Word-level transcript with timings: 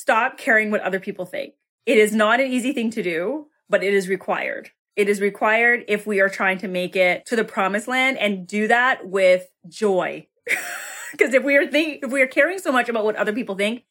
stop 0.00 0.38
caring 0.38 0.70
what 0.70 0.80
other 0.80 0.98
people 0.98 1.26
think. 1.26 1.54
It 1.84 1.98
is 1.98 2.14
not 2.14 2.40
an 2.40 2.50
easy 2.50 2.72
thing 2.72 2.90
to 2.92 3.02
do, 3.02 3.46
but 3.68 3.84
it 3.84 3.92
is 3.92 4.08
required. 4.08 4.70
It 4.96 5.08
is 5.08 5.20
required 5.20 5.84
if 5.88 6.06
we 6.06 6.20
are 6.20 6.28
trying 6.28 6.58
to 6.58 6.68
make 6.68 6.96
it 6.96 7.26
to 7.26 7.36
the 7.36 7.44
promised 7.44 7.86
land 7.86 8.16
and 8.18 8.46
do 8.46 8.66
that 8.68 9.08
with 9.08 9.48
joy. 9.68 10.26
Because 11.12 11.34
if 11.34 11.42
we 11.42 11.56
are 11.56 11.66
think 11.66 12.04
if 12.04 12.12
we 12.12 12.22
are 12.22 12.28
caring 12.28 12.60
so 12.60 12.70
much 12.70 12.88
about 12.88 13.04
what 13.04 13.16
other 13.16 13.32
people 13.32 13.56
think, 13.56 13.82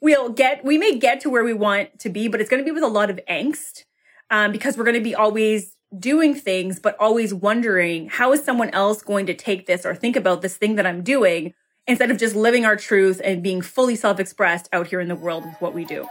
we'll 0.00 0.28
get 0.28 0.64
we 0.64 0.78
may 0.78 0.96
get 0.96 1.20
to 1.22 1.28
where 1.28 1.42
we 1.42 1.52
want 1.52 1.98
to 1.98 2.08
be, 2.08 2.28
but 2.28 2.40
it's 2.40 2.48
going 2.48 2.62
to 2.62 2.64
be 2.64 2.70
with 2.70 2.84
a 2.84 2.88
lot 2.88 3.10
of 3.10 3.18
angst 3.28 3.82
um, 4.30 4.52
because 4.52 4.76
we're 4.76 4.84
going 4.84 4.94
to 4.94 5.02
be 5.02 5.14
always 5.14 5.74
doing 5.98 6.36
things, 6.36 6.78
but 6.78 6.96
always 7.00 7.34
wondering 7.34 8.08
how 8.08 8.32
is 8.32 8.44
someone 8.44 8.70
else 8.70 9.02
going 9.02 9.26
to 9.26 9.34
take 9.34 9.66
this 9.66 9.84
or 9.84 9.92
think 9.92 10.14
about 10.14 10.40
this 10.40 10.56
thing 10.56 10.76
that 10.76 10.86
I'm 10.86 11.02
doing 11.02 11.52
instead 11.88 12.10
of 12.10 12.18
just 12.18 12.36
living 12.36 12.66
our 12.66 12.76
truth 12.76 13.18
and 13.24 13.42
being 13.42 13.62
fully 13.62 13.96
self-expressed 13.96 14.68
out 14.74 14.86
here 14.86 15.00
in 15.00 15.08
the 15.08 15.16
world 15.16 15.44
with 15.44 15.54
what 15.58 15.74
we 15.74 15.86
do. 15.86 16.06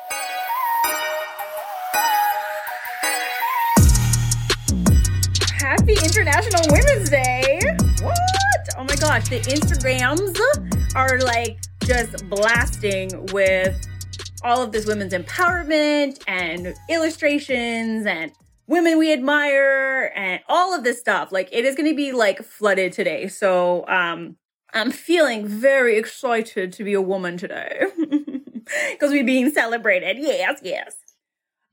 Happy 5.55 5.93
International 5.93 6.61
Women's 6.69 7.09
Day! 7.09 7.61
What? 8.01 8.18
Oh 8.75 8.83
my 8.83 8.95
gosh, 8.95 9.29
the 9.29 9.39
Instagrams 9.41 10.35
are 10.95 11.19
like 11.19 11.59
just 11.83 12.27
blasting 12.27 13.27
with 13.32 13.75
all 14.43 14.63
of 14.63 14.71
this 14.71 14.87
women's 14.87 15.13
empowerment 15.13 16.23
and 16.27 16.73
illustrations 16.89 18.05
and 18.07 18.32
women 18.65 18.97
we 18.97 19.13
admire 19.13 20.11
and 20.15 20.41
all 20.49 20.73
of 20.73 20.83
this 20.83 20.99
stuff. 20.99 21.32
Like 21.32 21.49
it 21.51 21.65
is 21.65 21.75
going 21.75 21.89
to 21.89 21.96
be 21.96 22.13
like 22.13 22.43
flooded 22.43 22.93
today. 22.93 23.27
So, 23.27 23.87
um, 23.87 24.37
I'm 24.77 24.91
feeling 24.91 25.47
very 25.47 25.97
excited 25.97 26.73
to 26.73 26.83
be 26.83 26.93
a 26.93 27.01
woman 27.01 27.37
today 27.37 27.85
because 27.99 29.11
we're 29.11 29.23
being 29.25 29.51
celebrated. 29.51 30.18
Yes, 30.19 30.59
yes. 30.63 30.95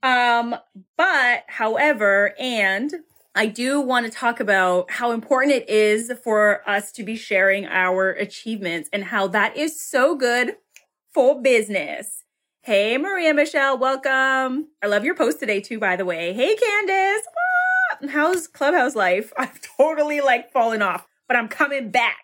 Um, 0.03 0.57
but 0.97 1.45
however, 1.49 2.35
and 2.39 2.93
I 3.35 3.47
do 3.47 3.81
want 3.81 4.07
to 4.07 4.13
talk 4.13 4.41
about 4.41 4.91
how 4.91 5.13
important 5.13 5.55
it 5.55 5.69
is 5.69 6.13
for 6.23 6.69
us 6.69 6.93
to 6.93 7.03
be 7.03 7.17
sharing 7.17 7.67
our 7.67 8.11
achievements 8.11 8.89
and 8.93 9.05
how 9.05 9.29
that 9.29 9.57
is 9.57 9.81
so 9.81 10.15
good 10.17 10.57
for 11.13 11.41
business. 11.41 12.25
Hey, 12.63 12.99
Maria 12.99 13.35
Michelle, 13.35 13.79
welcome. 13.79 14.69
I 14.83 14.87
love 14.87 15.05
your 15.05 15.15
post 15.15 15.41
today 15.41 15.61
too, 15.61 15.79
by 15.79 15.97
the 15.97 16.05
way. 16.05 16.33
Hey, 16.35 16.57
Candace. 16.57 17.27
What? 18.01 18.11
How's 18.11 18.47
Clubhouse 18.47 18.95
life? 18.95 19.33
I've 19.39 19.61
totally 19.79 20.21
like 20.21 20.53
fallen 20.53 20.83
off, 20.83 21.07
but 21.29 21.37
I'm 21.37 21.49
coming 21.49 21.91
back. 21.91 22.24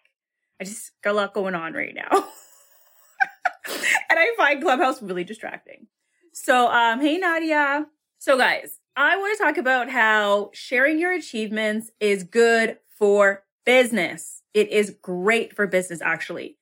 I 0.60 0.64
just 0.64 0.92
got 1.02 1.12
a 1.12 1.14
lot 1.14 1.34
going 1.34 1.54
on 1.54 1.72
right 1.72 1.94
now. 1.94 2.08
and 2.10 4.18
I 4.18 4.32
find 4.36 4.62
Clubhouse 4.62 5.02
really 5.02 5.24
distracting. 5.24 5.86
So, 6.32 6.70
um, 6.70 7.00
hey, 7.00 7.18
Nadia. 7.18 7.86
So, 8.18 8.36
guys, 8.36 8.78
I 8.94 9.16
want 9.16 9.38
to 9.38 9.42
talk 9.42 9.56
about 9.56 9.90
how 9.90 10.50
sharing 10.52 10.98
your 10.98 11.12
achievements 11.12 11.90
is 11.98 12.24
good 12.24 12.78
for 12.98 13.44
business. 13.64 14.42
It 14.52 14.70
is 14.70 14.96
great 15.02 15.56
for 15.56 15.66
business, 15.66 16.02
actually. 16.02 16.58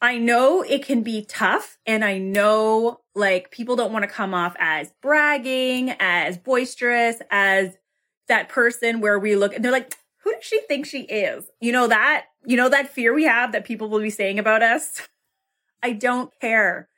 I 0.00 0.16
know 0.16 0.62
it 0.62 0.84
can 0.84 1.02
be 1.02 1.26
tough 1.26 1.76
and 1.84 2.04
I 2.04 2.16
know 2.16 3.00
like 3.14 3.50
people 3.50 3.76
don't 3.76 3.92
want 3.92 4.04
to 4.04 4.10
come 4.10 4.32
off 4.32 4.56
as 4.58 4.94
bragging, 5.02 5.90
as 6.00 6.38
boisterous, 6.38 7.16
as 7.30 7.76
that 8.28 8.48
person 8.48 9.00
where 9.00 9.18
we 9.18 9.36
look 9.36 9.54
and 9.54 9.62
they're 9.62 9.72
like, 9.72 9.94
who 10.24 10.32
does 10.32 10.44
she 10.44 10.60
think 10.62 10.86
she 10.86 11.02
is? 11.02 11.44
You 11.60 11.72
know 11.72 11.88
that, 11.88 12.26
you 12.44 12.56
know 12.56 12.68
that 12.68 12.90
fear 12.90 13.14
we 13.14 13.24
have 13.24 13.52
that 13.52 13.64
people 13.64 13.88
will 13.88 14.00
be 14.00 14.10
saying 14.10 14.38
about 14.38 14.62
us? 14.62 15.08
I 15.82 15.92
don't 15.92 16.32
care. 16.40 16.88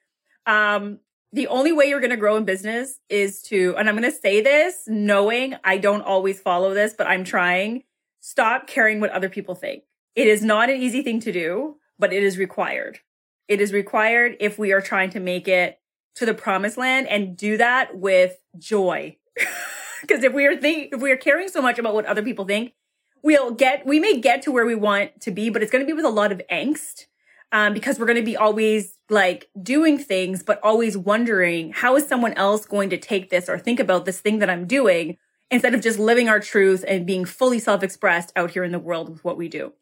Um, 0.46 0.98
the 1.32 1.46
only 1.46 1.72
way 1.72 1.86
you're 1.86 2.00
going 2.00 2.10
to 2.10 2.16
grow 2.16 2.36
in 2.36 2.44
business 2.44 2.98
is 3.08 3.42
to, 3.42 3.74
and 3.78 3.88
I'm 3.88 3.96
going 3.96 4.10
to 4.10 4.16
say 4.16 4.40
this 4.40 4.82
knowing 4.86 5.54
I 5.64 5.78
don't 5.78 6.02
always 6.02 6.40
follow 6.40 6.74
this, 6.74 6.94
but 6.96 7.06
I'm 7.06 7.24
trying. 7.24 7.84
Stop 8.20 8.66
caring 8.66 9.00
what 9.00 9.10
other 9.10 9.28
people 9.28 9.54
think. 9.54 9.84
It 10.14 10.26
is 10.26 10.42
not 10.42 10.68
an 10.68 10.80
easy 10.80 11.02
thing 11.02 11.20
to 11.20 11.32
do, 11.32 11.76
but 11.98 12.12
it 12.12 12.22
is 12.22 12.38
required. 12.38 12.98
It 13.48 13.60
is 13.60 13.72
required 13.72 14.36
if 14.40 14.58
we 14.58 14.72
are 14.72 14.80
trying 14.80 15.10
to 15.10 15.20
make 15.20 15.48
it 15.48 15.78
to 16.16 16.26
the 16.26 16.34
promised 16.34 16.76
land 16.76 17.08
and 17.08 17.36
do 17.36 17.56
that 17.56 17.96
with 17.96 18.36
joy. 18.58 19.16
Because 20.02 20.24
if 20.24 20.32
we 20.32 20.46
are 20.46 20.56
think, 20.56 20.92
if 20.92 21.00
we 21.00 21.12
are 21.12 21.16
caring 21.16 21.48
so 21.48 21.62
much 21.62 21.78
about 21.78 21.94
what 21.94 22.06
other 22.06 22.22
people 22.22 22.44
think, 22.44 22.72
we'll 23.22 23.52
get, 23.52 23.86
we 23.86 24.00
may 24.00 24.18
get 24.20 24.42
to 24.42 24.52
where 24.52 24.66
we 24.66 24.74
want 24.74 25.20
to 25.20 25.30
be, 25.30 25.50
but 25.50 25.62
it's 25.62 25.72
going 25.72 25.84
to 25.84 25.86
be 25.86 25.92
with 25.92 26.04
a 26.04 26.10
lot 26.10 26.32
of 26.32 26.42
angst 26.50 27.06
um, 27.52 27.74
because 27.74 27.98
we're 27.98 28.06
going 28.06 28.18
to 28.18 28.24
be 28.24 28.36
always 28.36 28.98
like 29.10 29.48
doing 29.62 29.98
things, 29.98 30.42
but 30.42 30.58
always 30.62 30.96
wondering 30.96 31.72
how 31.72 31.96
is 31.96 32.06
someone 32.06 32.32
else 32.34 32.66
going 32.66 32.90
to 32.90 32.98
take 32.98 33.30
this 33.30 33.48
or 33.48 33.58
think 33.58 33.78
about 33.78 34.04
this 34.04 34.20
thing 34.20 34.38
that 34.40 34.50
I'm 34.50 34.66
doing 34.66 35.18
instead 35.50 35.74
of 35.74 35.82
just 35.82 35.98
living 35.98 36.28
our 36.28 36.40
truth 36.40 36.84
and 36.88 37.06
being 37.06 37.24
fully 37.26 37.58
self-expressed 37.58 38.32
out 38.34 38.52
here 38.52 38.64
in 38.64 38.72
the 38.72 38.78
world 38.78 39.10
with 39.10 39.22
what 39.22 39.36
we 39.36 39.48
do. 39.48 39.74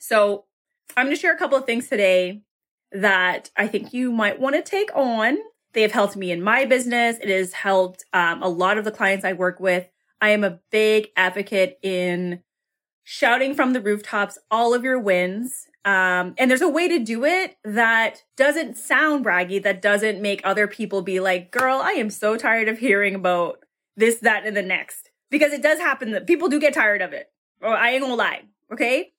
So 0.00 0.46
I'm 0.96 1.06
going 1.06 1.14
to 1.14 1.20
share 1.20 1.34
a 1.34 1.38
couple 1.38 1.56
of 1.56 1.64
things 1.64 1.88
today 1.88 2.42
that 2.90 3.50
I 3.56 3.68
think 3.68 3.92
you 3.94 4.10
might 4.10 4.40
want 4.40 4.56
to 4.56 4.62
take 4.62 4.90
on. 4.96 5.38
They 5.72 5.82
have 5.82 5.92
helped 5.92 6.16
me 6.16 6.32
in 6.32 6.42
my 6.42 6.64
business. 6.64 7.18
It 7.22 7.28
has 7.28 7.52
helped 7.52 8.04
um, 8.12 8.42
a 8.42 8.48
lot 8.48 8.78
of 8.78 8.84
the 8.84 8.90
clients 8.90 9.24
I 9.24 9.32
work 9.32 9.60
with. 9.60 9.88
I 10.20 10.30
am 10.30 10.42
a 10.42 10.58
big 10.72 11.10
advocate 11.16 11.78
in 11.82 12.42
shouting 13.02 13.54
from 13.54 13.72
the 13.72 13.80
rooftops 13.80 14.38
all 14.50 14.74
of 14.74 14.84
your 14.84 14.98
wins 14.98 15.66
um, 15.84 16.34
and 16.36 16.50
there's 16.50 16.60
a 16.60 16.68
way 16.68 16.88
to 16.88 16.98
do 16.98 17.24
it 17.24 17.56
that 17.64 18.24
doesn't 18.36 18.76
sound 18.76 19.24
braggy, 19.24 19.62
that 19.62 19.80
doesn't 19.80 20.20
make 20.20 20.42
other 20.44 20.66
people 20.66 21.00
be 21.00 21.20
like, 21.20 21.50
girl, 21.50 21.80
I 21.82 21.92
am 21.92 22.10
so 22.10 22.36
tired 22.36 22.68
of 22.68 22.78
hearing 22.78 23.14
about 23.14 23.60
this, 23.96 24.16
that, 24.18 24.46
and 24.46 24.56
the 24.56 24.62
next. 24.62 25.10
Because 25.30 25.52
it 25.52 25.62
does 25.62 25.78
happen 25.78 26.10
that 26.10 26.26
people 26.26 26.48
do 26.48 26.60
get 26.60 26.74
tired 26.74 27.00
of 27.00 27.12
it. 27.12 27.30
Or 27.62 27.74
I 27.74 27.90
ain't 27.90 28.02
gonna 28.02 28.14
lie. 28.14 28.42
Okay. 28.72 29.12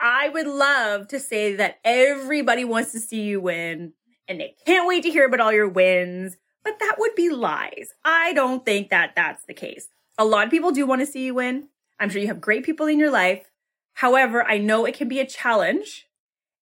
I 0.00 0.28
would 0.28 0.46
love 0.46 1.06
to 1.08 1.20
say 1.20 1.54
that 1.56 1.78
everybody 1.84 2.64
wants 2.64 2.90
to 2.92 3.00
see 3.00 3.22
you 3.22 3.40
win 3.40 3.92
and 4.26 4.40
they 4.40 4.56
can't 4.66 4.88
wait 4.88 5.04
to 5.04 5.10
hear 5.10 5.26
about 5.26 5.40
all 5.40 5.52
your 5.52 5.68
wins, 5.68 6.36
but 6.64 6.78
that 6.80 6.96
would 6.98 7.14
be 7.14 7.28
lies. 7.28 7.90
I 8.04 8.32
don't 8.32 8.64
think 8.64 8.90
that 8.90 9.12
that's 9.14 9.44
the 9.44 9.54
case. 9.54 9.88
A 10.18 10.24
lot 10.24 10.46
of 10.46 10.50
people 10.50 10.72
do 10.72 10.86
want 10.86 11.00
to 11.00 11.06
see 11.06 11.26
you 11.26 11.34
win. 11.34 11.68
I'm 11.98 12.10
sure 12.10 12.20
you 12.20 12.28
have 12.28 12.40
great 12.40 12.64
people 12.64 12.86
in 12.86 12.98
your 12.98 13.10
life. 13.10 13.50
However, 13.94 14.42
I 14.42 14.58
know 14.58 14.84
it 14.84 14.94
can 14.94 15.08
be 15.08 15.20
a 15.20 15.26
challenge. 15.26 16.06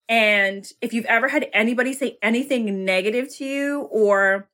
And 0.08 0.66
if 0.80 0.92
you've 0.92 1.04
ever 1.06 1.28
had 1.28 1.48
anybody 1.52 1.92
say 1.92 2.18
anything 2.20 2.84
negative 2.84 3.32
to 3.36 3.44
you 3.44 3.82
or 3.92 4.48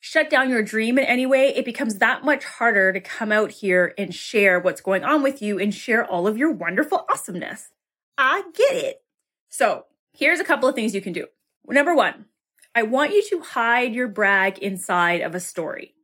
shut 0.00 0.30
down 0.30 0.48
your 0.48 0.62
dream 0.62 0.98
in 0.98 1.04
any 1.04 1.26
way, 1.26 1.48
it 1.48 1.64
becomes 1.64 1.96
that 1.96 2.24
much 2.24 2.44
harder 2.44 2.92
to 2.92 3.00
come 3.00 3.32
out 3.32 3.50
here 3.50 3.92
and 3.98 4.14
share 4.14 4.58
what's 4.58 4.80
going 4.80 5.04
on 5.04 5.22
with 5.22 5.42
you 5.42 5.58
and 5.58 5.74
share 5.74 6.04
all 6.04 6.26
of 6.26 6.38
your 6.38 6.52
wonderful 6.52 7.04
awesomeness. 7.10 7.70
I 8.16 8.44
get 8.54 8.76
it. 8.76 9.02
So 9.48 9.84
here's 10.12 10.40
a 10.40 10.44
couple 10.44 10.68
of 10.68 10.74
things 10.74 10.94
you 10.94 11.02
can 11.02 11.12
do. 11.12 11.26
Number 11.68 11.94
one, 11.94 12.26
I 12.74 12.82
want 12.82 13.12
you 13.12 13.22
to 13.30 13.40
hide 13.40 13.94
your 13.94 14.08
brag 14.08 14.58
inside 14.58 15.20
of 15.20 15.34
a 15.34 15.40
story. 15.40 15.94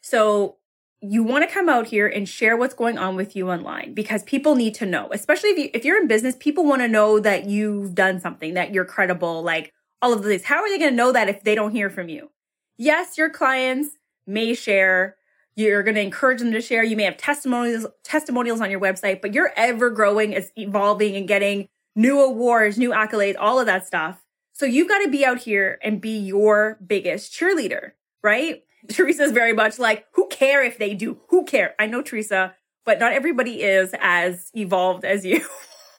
So 0.00 0.56
you 1.00 1.22
want 1.22 1.48
to 1.48 1.52
come 1.52 1.68
out 1.68 1.86
here 1.86 2.08
and 2.08 2.28
share 2.28 2.56
what's 2.56 2.74
going 2.74 2.98
on 2.98 3.14
with 3.14 3.36
you 3.36 3.50
online 3.50 3.94
because 3.94 4.22
people 4.24 4.54
need 4.54 4.74
to 4.74 4.86
know, 4.86 5.08
especially 5.12 5.50
if 5.50 5.58
you 5.58 5.70
if 5.74 5.84
you're 5.84 6.00
in 6.00 6.08
business, 6.08 6.36
people 6.38 6.64
want 6.64 6.82
to 6.82 6.88
know 6.88 7.20
that 7.20 7.48
you've 7.48 7.94
done 7.94 8.20
something, 8.20 8.54
that 8.54 8.72
you're 8.74 8.84
credible, 8.84 9.42
like 9.42 9.72
all 10.02 10.12
of 10.12 10.22
these 10.24 10.44
How 10.44 10.56
are 10.56 10.68
they 10.68 10.78
going 10.78 10.90
to 10.90 10.96
know 10.96 11.12
that 11.12 11.28
if 11.28 11.42
they 11.44 11.54
don't 11.54 11.72
hear 11.72 11.90
from 11.90 12.08
you? 12.08 12.30
Yes, 12.76 13.16
your 13.16 13.30
clients 13.30 13.90
may 14.26 14.54
share. 14.54 15.16
You're 15.56 15.82
going 15.82 15.96
to 15.96 16.00
encourage 16.00 16.38
them 16.38 16.52
to 16.52 16.60
share. 16.60 16.84
You 16.84 16.96
may 16.96 17.04
have 17.04 17.16
testimonials 17.16 17.86
testimonials 18.04 18.60
on 18.60 18.70
your 18.70 18.80
website, 18.80 19.20
but 19.20 19.34
you're 19.34 19.52
ever 19.56 19.90
growing, 19.90 20.32
it's 20.32 20.50
evolving 20.56 21.16
and 21.16 21.28
getting 21.28 21.68
new 21.94 22.20
awards, 22.20 22.78
new 22.78 22.90
accolades, 22.90 23.36
all 23.38 23.58
of 23.58 23.66
that 23.66 23.86
stuff. 23.86 24.24
So 24.52 24.66
you've 24.66 24.88
got 24.88 24.98
to 25.00 25.08
be 25.08 25.24
out 25.24 25.38
here 25.38 25.78
and 25.82 26.00
be 26.00 26.18
your 26.18 26.78
biggest 26.84 27.32
cheerleader, 27.32 27.92
right? 28.22 28.62
Teresa's 28.92 29.32
very 29.32 29.52
much 29.52 29.78
like, 29.78 30.06
who 30.12 30.26
care 30.28 30.62
if 30.62 30.78
they 30.78 30.94
do? 30.94 31.20
Who 31.28 31.44
care? 31.44 31.74
I 31.78 31.86
know 31.86 32.02
Teresa, 32.02 32.54
but 32.84 32.98
not 32.98 33.12
everybody 33.12 33.62
is 33.62 33.94
as 34.00 34.50
evolved 34.54 35.04
as 35.04 35.24
you. 35.24 35.46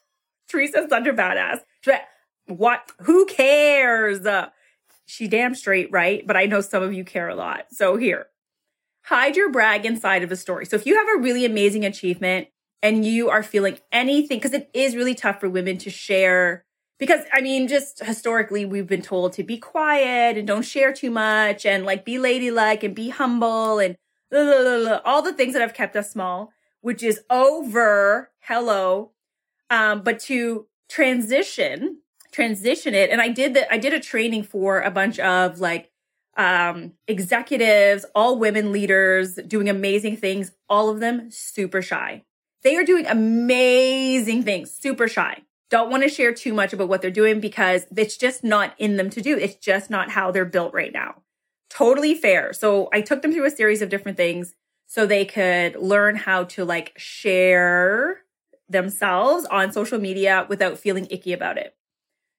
Teresa's 0.48 0.88
such 0.88 1.06
a 1.06 1.12
badass. 1.12 1.60
What? 2.46 2.90
Who 3.02 3.26
cares? 3.26 4.26
Uh, 4.26 4.48
she 5.06 5.28
damn 5.28 5.54
straight, 5.54 5.90
right? 5.92 6.26
But 6.26 6.36
I 6.36 6.46
know 6.46 6.60
some 6.60 6.82
of 6.82 6.92
you 6.92 7.04
care 7.04 7.28
a 7.28 7.34
lot. 7.34 7.66
So 7.70 7.96
here, 7.96 8.26
hide 9.04 9.36
your 9.36 9.50
brag 9.50 9.86
inside 9.86 10.22
of 10.22 10.32
a 10.32 10.36
story. 10.36 10.66
So 10.66 10.76
if 10.76 10.86
you 10.86 10.96
have 10.96 11.06
a 11.16 11.20
really 11.20 11.44
amazing 11.44 11.84
achievement 11.84 12.48
and 12.82 13.04
you 13.04 13.30
are 13.30 13.42
feeling 13.42 13.78
anything, 13.92 14.38
because 14.38 14.52
it 14.52 14.68
is 14.74 14.96
really 14.96 15.14
tough 15.14 15.38
for 15.38 15.48
women 15.48 15.78
to 15.78 15.90
share 15.90 16.64
because 17.00 17.24
I 17.32 17.40
mean, 17.40 17.66
just 17.66 18.04
historically, 18.04 18.64
we've 18.64 18.86
been 18.86 19.02
told 19.02 19.32
to 19.32 19.42
be 19.42 19.58
quiet 19.58 20.38
and 20.38 20.46
don't 20.46 20.62
share 20.62 20.92
too 20.92 21.10
much 21.10 21.66
and 21.66 21.84
like 21.84 22.04
be 22.04 22.18
ladylike 22.20 22.84
and 22.84 22.94
be 22.94 23.08
humble 23.08 23.80
and 23.80 23.96
blah, 24.30 24.44
blah, 24.44 24.78
blah, 24.78 25.00
all 25.04 25.22
the 25.22 25.32
things 25.32 25.54
that 25.54 25.62
have 25.62 25.74
kept 25.74 25.96
us 25.96 26.12
small, 26.12 26.52
which 26.82 27.02
is 27.02 27.22
over. 27.28 28.30
Hello. 28.40 29.10
Um, 29.70 30.02
but 30.02 30.20
to 30.20 30.66
transition 30.88 32.02
transition 32.32 32.94
it. 32.94 33.10
And 33.10 33.20
I 33.20 33.28
did 33.28 33.54
that. 33.54 33.72
I 33.72 33.78
did 33.78 33.92
a 33.92 34.00
training 34.00 34.44
for 34.44 34.80
a 34.80 34.90
bunch 34.90 35.18
of 35.18 35.58
like 35.58 35.90
um, 36.36 36.92
executives, 37.08 38.04
all 38.14 38.38
women 38.38 38.72
leaders 38.72 39.34
doing 39.34 39.68
amazing 39.68 40.16
things, 40.16 40.52
all 40.68 40.88
of 40.88 41.00
them 41.00 41.30
super 41.30 41.82
shy. 41.82 42.24
They 42.62 42.76
are 42.76 42.84
doing 42.84 43.06
amazing 43.06 44.42
things, 44.42 44.70
super 44.70 45.08
shy. 45.08 45.42
Don't 45.70 45.90
want 45.90 46.02
to 46.02 46.08
share 46.08 46.34
too 46.34 46.52
much 46.52 46.72
about 46.72 46.88
what 46.88 47.00
they're 47.00 47.10
doing 47.10 47.40
because 47.40 47.86
it's 47.96 48.16
just 48.16 48.42
not 48.42 48.74
in 48.78 48.96
them 48.96 49.08
to 49.10 49.22
do. 49.22 49.38
It's 49.38 49.54
just 49.54 49.88
not 49.88 50.10
how 50.10 50.30
they're 50.30 50.44
built 50.44 50.74
right 50.74 50.92
now. 50.92 51.22
Totally 51.70 52.14
fair. 52.14 52.52
So 52.52 52.88
I 52.92 53.00
took 53.00 53.22
them 53.22 53.32
through 53.32 53.46
a 53.46 53.50
series 53.50 53.80
of 53.80 53.88
different 53.88 54.16
things 54.16 54.54
so 54.86 55.06
they 55.06 55.24
could 55.24 55.76
learn 55.76 56.16
how 56.16 56.44
to 56.44 56.64
like 56.64 56.92
share 56.96 58.22
themselves 58.68 59.46
on 59.46 59.72
social 59.72 60.00
media 60.00 60.46
without 60.48 60.78
feeling 60.78 61.06
icky 61.10 61.32
about 61.32 61.58
it. 61.58 61.76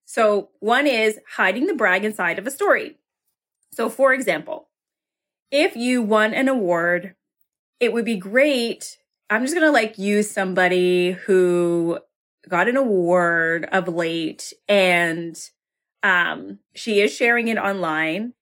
So 0.03 0.49
one 0.59 0.85
is 0.85 1.17
hiding 1.35 1.67
the 1.67 1.73
brag 1.73 2.03
inside 2.03 2.37
of 2.37 2.45
a 2.45 2.51
story. 2.51 2.97
So 3.73 3.89
for 3.89 4.13
example, 4.13 4.67
if 5.51 5.77
you 5.77 6.01
won 6.01 6.33
an 6.33 6.49
award, 6.49 7.15
it 7.79 7.93
would 7.93 8.03
be 8.03 8.17
great. 8.17 8.97
I'm 9.29 9.43
just 9.43 9.53
going 9.53 9.65
to 9.65 9.71
like 9.71 9.97
use 9.97 10.29
somebody 10.29 11.11
who 11.11 11.99
got 12.47 12.67
an 12.67 12.77
award 12.77 13.67
of 13.71 13.88
late 13.88 14.53
and 14.67 15.49
um 16.03 16.59
she 16.73 16.99
is 16.99 17.15
sharing 17.15 17.47
it 17.47 17.57
online 17.57 18.33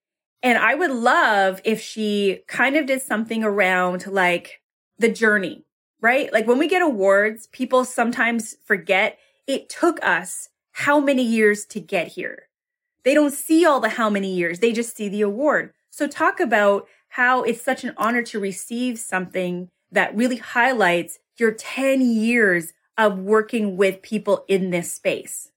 and 0.42 0.58
I 0.58 0.76
would 0.76 0.92
love 0.92 1.62
if 1.66 1.82
she 1.82 2.44
kind 2.48 2.76
of 2.76 2.86
did 2.86 3.02
something 3.02 3.44
around 3.44 4.08
like 4.08 4.62
the 4.98 5.10
journey, 5.10 5.66
right? 6.02 6.32
Like 6.32 6.48
when 6.48 6.58
we 6.58 6.68
get 6.68 6.82
awards, 6.82 7.48
people 7.48 7.84
sometimes 7.84 8.56
forget 8.64 9.18
it 9.48 9.70
took 9.70 10.04
us 10.06 10.50
how 10.72 11.00
many 11.00 11.24
years 11.24 11.66
to 11.66 11.80
get 11.80 12.10
here. 12.10 12.44
They 13.04 13.14
don't 13.14 13.34
see 13.34 13.66
all 13.66 13.80
the 13.80 13.90
how 13.90 14.10
many 14.10 14.34
years, 14.34 14.60
they 14.60 14.72
just 14.72 14.96
see 14.96 15.10
the 15.10 15.22
award. 15.22 15.74
So 15.90 16.08
talk 16.08 16.40
about 16.40 16.88
how 17.10 17.44
it's 17.44 17.62
such 17.62 17.84
an 17.84 17.94
honor 17.98 18.22
to 18.24 18.40
receive 18.40 19.00
something 19.00 19.70
that 19.92 20.16
really 20.16 20.38
highlights 20.38 21.18
your 21.38 21.52
10 21.52 22.02
years 22.02 22.74
of 23.00 23.18
working 23.18 23.78
with 23.78 24.04
people 24.04 24.46
in 24.48 24.70
this 24.70 24.94
space. 24.94 25.50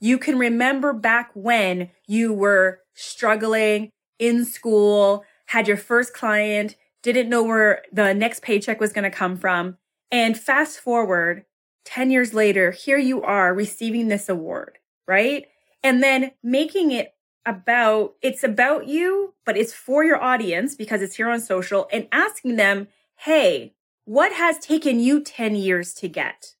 You 0.00 0.18
can 0.18 0.36
remember 0.36 0.92
back 0.92 1.30
when 1.32 1.90
you 2.06 2.32
were 2.32 2.80
struggling, 2.92 3.90
in 4.18 4.44
school, 4.44 5.24
had 5.46 5.68
your 5.68 5.76
first 5.76 6.12
client, 6.12 6.76
didn't 7.02 7.28
know 7.28 7.42
where 7.42 7.82
the 7.92 8.12
next 8.14 8.42
paycheck 8.42 8.80
was 8.80 8.92
going 8.92 9.04
to 9.04 9.16
come 9.16 9.36
from. 9.36 9.76
And 10.10 10.36
fast 10.36 10.80
forward 10.80 11.44
10 11.84 12.10
years 12.10 12.34
later, 12.34 12.72
here 12.72 12.98
you 12.98 13.22
are 13.22 13.54
receiving 13.54 14.08
this 14.08 14.28
award, 14.28 14.78
right? 15.06 15.46
And 15.84 16.02
then 16.02 16.32
making 16.42 16.90
it 16.90 17.14
about, 17.44 18.14
it's 18.22 18.42
about 18.42 18.88
you, 18.88 19.34
but 19.44 19.56
it's 19.56 19.72
for 19.72 20.04
your 20.04 20.20
audience 20.20 20.74
because 20.74 21.00
it's 21.00 21.14
here 21.14 21.30
on 21.30 21.40
social 21.40 21.86
and 21.92 22.08
asking 22.10 22.56
them, 22.56 22.88
Hey, 23.20 23.74
what 24.04 24.32
has 24.32 24.58
taken 24.58 24.98
you 24.98 25.20
10 25.22 25.54
years 25.54 25.94
to 25.94 26.08
get? 26.08 26.55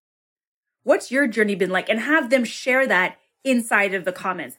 What's 0.86 1.10
your 1.10 1.26
journey 1.26 1.56
been 1.56 1.70
like? 1.70 1.88
And 1.88 1.98
have 1.98 2.30
them 2.30 2.44
share 2.44 2.86
that 2.86 3.18
inside 3.42 3.92
of 3.92 4.04
the 4.04 4.12
comments. 4.12 4.56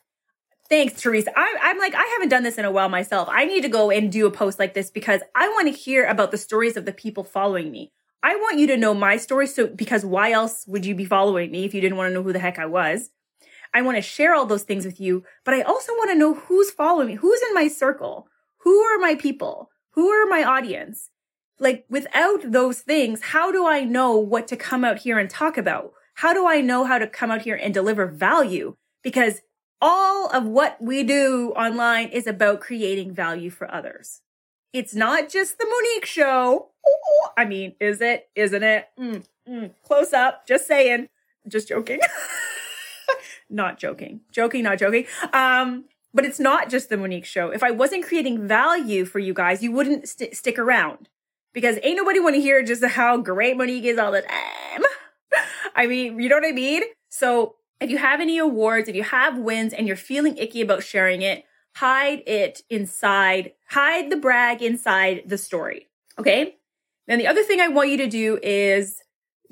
Thanks, 0.67 1.01
Teresa. 1.01 1.31
I, 1.33 1.55
I'm 1.61 1.79
like, 1.79 1.95
I 1.95 2.03
haven't 2.03 2.27
done 2.27 2.43
this 2.43 2.57
in 2.57 2.65
a 2.65 2.71
while 2.71 2.89
myself. 2.89 3.29
I 3.31 3.45
need 3.45 3.61
to 3.61 3.69
go 3.69 3.89
and 3.91 4.11
do 4.11 4.27
a 4.27 4.31
post 4.31 4.59
like 4.59 4.73
this 4.73 4.91
because 4.91 5.21
I 5.33 5.47
want 5.47 5.69
to 5.69 5.73
hear 5.73 6.05
about 6.05 6.31
the 6.31 6.37
stories 6.37 6.75
of 6.75 6.83
the 6.83 6.91
people 6.91 7.23
following 7.23 7.71
me. 7.71 7.93
I 8.21 8.35
want 8.35 8.59
you 8.59 8.67
to 8.67 8.75
know 8.75 8.93
my 8.93 9.15
story. 9.15 9.47
So, 9.47 9.67
because 9.67 10.03
why 10.03 10.33
else 10.33 10.65
would 10.67 10.85
you 10.85 10.95
be 10.95 11.05
following 11.05 11.49
me 11.49 11.63
if 11.63 11.73
you 11.73 11.79
didn't 11.79 11.95
want 11.97 12.09
to 12.09 12.13
know 12.13 12.23
who 12.23 12.33
the 12.33 12.39
heck 12.39 12.59
I 12.59 12.65
was? 12.65 13.09
I 13.73 13.81
want 13.81 13.95
to 13.95 14.01
share 14.01 14.35
all 14.35 14.45
those 14.45 14.63
things 14.63 14.85
with 14.85 14.99
you, 14.99 15.23
but 15.45 15.53
I 15.53 15.61
also 15.61 15.93
want 15.93 16.11
to 16.11 16.17
know 16.17 16.33
who's 16.33 16.71
following 16.71 17.07
me, 17.07 17.15
who's 17.15 17.41
in 17.47 17.53
my 17.53 17.69
circle, 17.69 18.27
who 18.65 18.81
are 18.81 18.99
my 18.99 19.15
people, 19.15 19.69
who 19.91 20.09
are 20.09 20.25
my 20.25 20.43
audience. 20.43 21.09
Like 21.57 21.85
without 21.89 22.51
those 22.51 22.81
things, 22.81 23.21
how 23.21 23.49
do 23.49 23.65
I 23.65 23.85
know 23.85 24.17
what 24.17 24.49
to 24.49 24.57
come 24.57 24.83
out 24.83 24.99
here 24.99 25.17
and 25.17 25.29
talk 25.29 25.57
about? 25.57 25.93
How 26.17 26.33
do 26.33 26.47
I 26.47 26.61
know 26.61 26.83
how 26.83 26.97
to 26.97 27.05
come 27.05 27.29
out 27.29 27.43
here 27.43 27.55
and 27.55 27.71
deliver 27.71 28.07
value? 28.07 28.75
Because 29.03 29.41
all 29.79 30.31
of 30.31 30.45
what 30.45 30.81
we 30.81 31.03
do 31.03 31.53
online 31.55 32.07
is 32.07 32.25
about 32.25 32.59
creating 32.59 33.13
value 33.13 33.51
for 33.51 33.71
others. 33.71 34.21
It's 34.73 34.95
not 34.95 35.29
just 35.29 35.59
the 35.59 35.67
Monique 35.67 36.07
show. 36.07 36.69
I 37.37 37.45
mean, 37.45 37.75
is 37.79 38.01
it? 38.01 38.29
Isn't 38.35 38.63
it? 38.63 38.87
Mm, 38.99 39.25
mm. 39.47 39.71
Close 39.83 40.11
up. 40.11 40.47
Just 40.47 40.65
saying. 40.65 41.07
Just 41.47 41.67
joking. 41.67 41.99
not 43.51 43.77
joking. 43.77 44.21
Joking, 44.31 44.63
not 44.63 44.79
joking. 44.79 45.05
Um, 45.33 45.85
but 46.15 46.25
it's 46.25 46.39
not 46.39 46.71
just 46.71 46.89
the 46.89 46.97
Monique 46.97 47.25
show. 47.25 47.51
If 47.51 47.61
I 47.61 47.69
wasn't 47.69 48.07
creating 48.07 48.47
value 48.47 49.05
for 49.05 49.19
you 49.19 49.35
guys, 49.35 49.61
you 49.61 49.71
wouldn't 49.71 50.09
st- 50.09 50.35
stick 50.35 50.57
around 50.57 51.09
because 51.53 51.77
ain't 51.83 51.97
nobody 51.97 52.19
want 52.19 52.33
to 52.33 52.41
hear 52.41 52.63
just 52.63 52.83
how 52.83 53.17
great 53.17 53.55
Monique 53.55 53.83
is 53.83 53.99
all 53.99 54.11
the 54.11 54.23
time. 54.23 54.83
I 55.77 55.87
mean, 55.87 56.19
you 56.19 56.27
know 56.27 56.35
what 56.35 56.45
I 56.45 56.51
mean? 56.51 56.83
So 57.09 57.55
if 57.79 57.89
you 57.89 57.99
have 57.99 58.19
any 58.19 58.39
awards, 58.39 58.89
if 58.89 58.95
you 58.95 59.03
have 59.03 59.37
wins 59.37 59.71
and 59.73 59.87
you're 59.87 59.95
feeling 59.95 60.35
icky 60.37 60.61
about 60.61 60.83
sharing 60.83 61.21
it, 61.21 61.45
hide 61.75 62.23
it 62.25 62.63
inside, 62.69 63.53
hide 63.69 64.09
the 64.09 64.17
brag 64.17 64.63
inside 64.63 65.23
the 65.27 65.37
story. 65.37 65.87
Okay. 66.17 66.55
Then 67.07 67.19
the 67.19 67.27
other 67.27 67.43
thing 67.43 67.61
I 67.61 67.67
want 67.67 67.89
you 67.89 67.97
to 67.97 68.07
do 68.07 68.39
is 68.41 69.01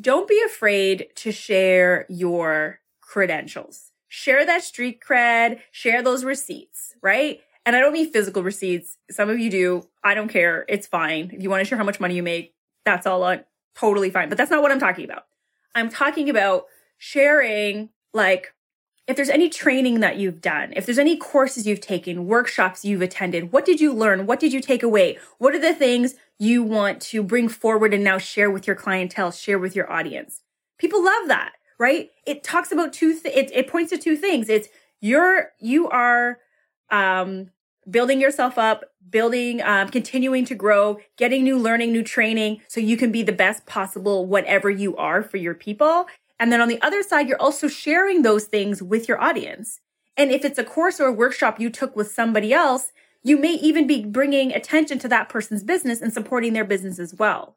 don't 0.01 0.27
be 0.27 0.42
afraid 0.45 1.07
to 1.16 1.31
share 1.31 2.06
your 2.10 2.80
credentials. 3.01 3.92
Share 4.07 4.45
that 4.45 4.63
street 4.63 5.00
cred, 5.01 5.60
share 5.71 6.01
those 6.01 6.25
receipts, 6.25 6.95
right? 7.01 7.42
And 7.66 7.75
I 7.75 7.80
don't 7.80 7.94
mean 7.94 8.12
physical 8.12 8.44
receipts. 8.44 8.98
Some 9.12 9.30
of 9.30 9.39
you 9.39 9.50
do. 9.50 9.88
I 10.04 10.16
don't 10.16 10.28
care. 10.28 10.66
It's 10.68 10.88
fine. 10.88 11.31
If 11.33 11.42
you 11.44 11.50
want 11.50 11.62
to 11.62 11.66
share 11.66 11.78
how 11.78 11.83
much 11.83 12.00
money 12.00 12.16
you 12.16 12.24
make, 12.24 12.56
that's 12.83 13.06
all 13.07 13.24
on 13.24 13.44
totally 13.75 14.10
fine. 14.10 14.30
But 14.30 14.38
that's 14.38 14.51
not 14.51 14.62
what 14.62 14.71
I'm 14.71 14.80
talking 14.80 15.06
about. 15.06 15.24
I'm 15.75 15.89
talking 15.89 16.30
about 16.30 16.66
sharing 16.98 17.89
like 18.13 18.54
if 19.07 19.16
there's 19.16 19.30
any 19.30 19.50
training 19.50 20.00
that 20.00 20.18
you've 20.18 20.42
done, 20.42 20.74
if 20.75 20.86
there's 20.86 20.98
any 20.98 21.16
courses 21.16 21.68
you've 21.68 21.81
taken, 21.81 22.25
workshops 22.25 22.83
you've 22.83 23.04
attended, 23.04 23.51
what 23.51 23.66
did 23.66 23.80
you 23.80 23.94
learn? 23.94 24.25
What 24.25 24.39
did 24.39 24.51
you 24.51 24.62
take 24.62 24.81
away? 24.81 25.19
What 25.38 25.54
are 25.54 25.60
the 25.60 25.75
things 25.75 26.16
you 26.39 26.63
want 26.63 27.01
to 27.01 27.22
bring 27.22 27.48
forward 27.48 27.94
and 27.94 28.04
now 28.04 28.18
share 28.18 28.50
with 28.50 28.66
your 28.66 28.75
clientele, 28.75 29.31
share 29.31 29.60
with 29.60 29.75
your 29.75 29.92
audience? 29.92 30.42
People 30.80 31.04
love 31.06 31.27
that, 31.27 31.51
right? 31.78 32.10
It 32.25 32.44
talks 32.44 32.71
about 32.71 32.94
two, 32.94 33.19
th- 33.19 33.36
it, 33.36 33.51
it 33.54 33.68
points 33.68 33.92
to 33.92 33.98
two 33.98 34.16
things. 34.16 34.50
It's 34.50 34.69
you're, 35.01 35.51
you 35.60 35.88
are, 35.89 36.39
um, 36.89 37.51
building 37.88 38.19
yourself 38.19 38.57
up, 38.57 38.83
building, 39.10 39.62
um, 39.62 39.90
continuing 39.90 40.45
to 40.45 40.56
grow, 40.56 40.97
getting 41.18 41.44
new 41.44 41.57
learning, 41.57 41.92
new 41.92 42.04
training 42.04 42.62
so 42.68 42.80
you 42.80 42.97
can 42.97 43.12
be 43.12 43.24
the 43.24 43.31
best 43.31 43.66
possible 43.66 44.26
whatever 44.26 44.69
you 44.69 44.95
are 44.97 45.21
for 45.21 45.38
your 45.38 45.54
people. 45.54 46.07
And 46.40 46.52
then 46.52 46.62
on 46.62 46.68
the 46.68 46.81
other 46.81 47.04
side, 47.04 47.28
you're 47.28 47.42
also 47.42 47.68
sharing 47.68 48.21
those 48.21 48.45
things 48.45 48.81
with 48.81 49.07
your 49.07 49.21
audience. 49.21 49.80
And 50.18 50.31
if 50.31 50.45
it's 50.45 50.59
a 50.59 50.64
course 50.64 51.00
or 51.00 51.07
a 51.07 51.14
workshop 51.14 51.59
you 51.59 51.69
took 51.69 51.95
with 51.95 52.12
somebody 52.12 52.54
else, 52.54 52.92
you 53.24 53.38
may 53.38 53.54
even 53.54 53.88
be 53.88 54.06
bringing 54.06 54.54
attention 54.54 55.00
to 55.00 55.07
that 55.07 55.30
person's 55.30 55.64
business 55.64 56.02
and 56.02 56.14
supporting 56.14 56.54
their 56.54 56.66
business 56.66 57.00
as 57.00 57.14
well. 57.14 57.56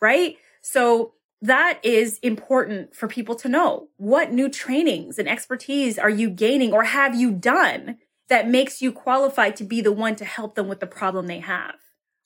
Right? 0.00 0.36
So 0.62 1.12
that 1.42 1.80
is 1.82 2.18
important 2.20 2.94
for 2.94 3.08
people 3.08 3.34
to 3.36 3.48
know. 3.48 3.88
What 3.96 4.32
new 4.32 4.48
trainings 4.48 5.18
and 5.18 5.28
expertise 5.28 5.98
are 5.98 6.10
you 6.10 6.30
gaining 6.30 6.72
or 6.72 6.84
have 6.84 7.14
you 7.14 7.32
done 7.32 7.98
that 8.32 8.48
makes 8.48 8.80
you 8.80 8.90
qualified 8.92 9.54
to 9.56 9.62
be 9.62 9.82
the 9.82 9.92
one 9.92 10.16
to 10.16 10.24
help 10.24 10.54
them 10.54 10.66
with 10.66 10.80
the 10.80 10.86
problem 10.86 11.26
they 11.26 11.40
have? 11.40 11.74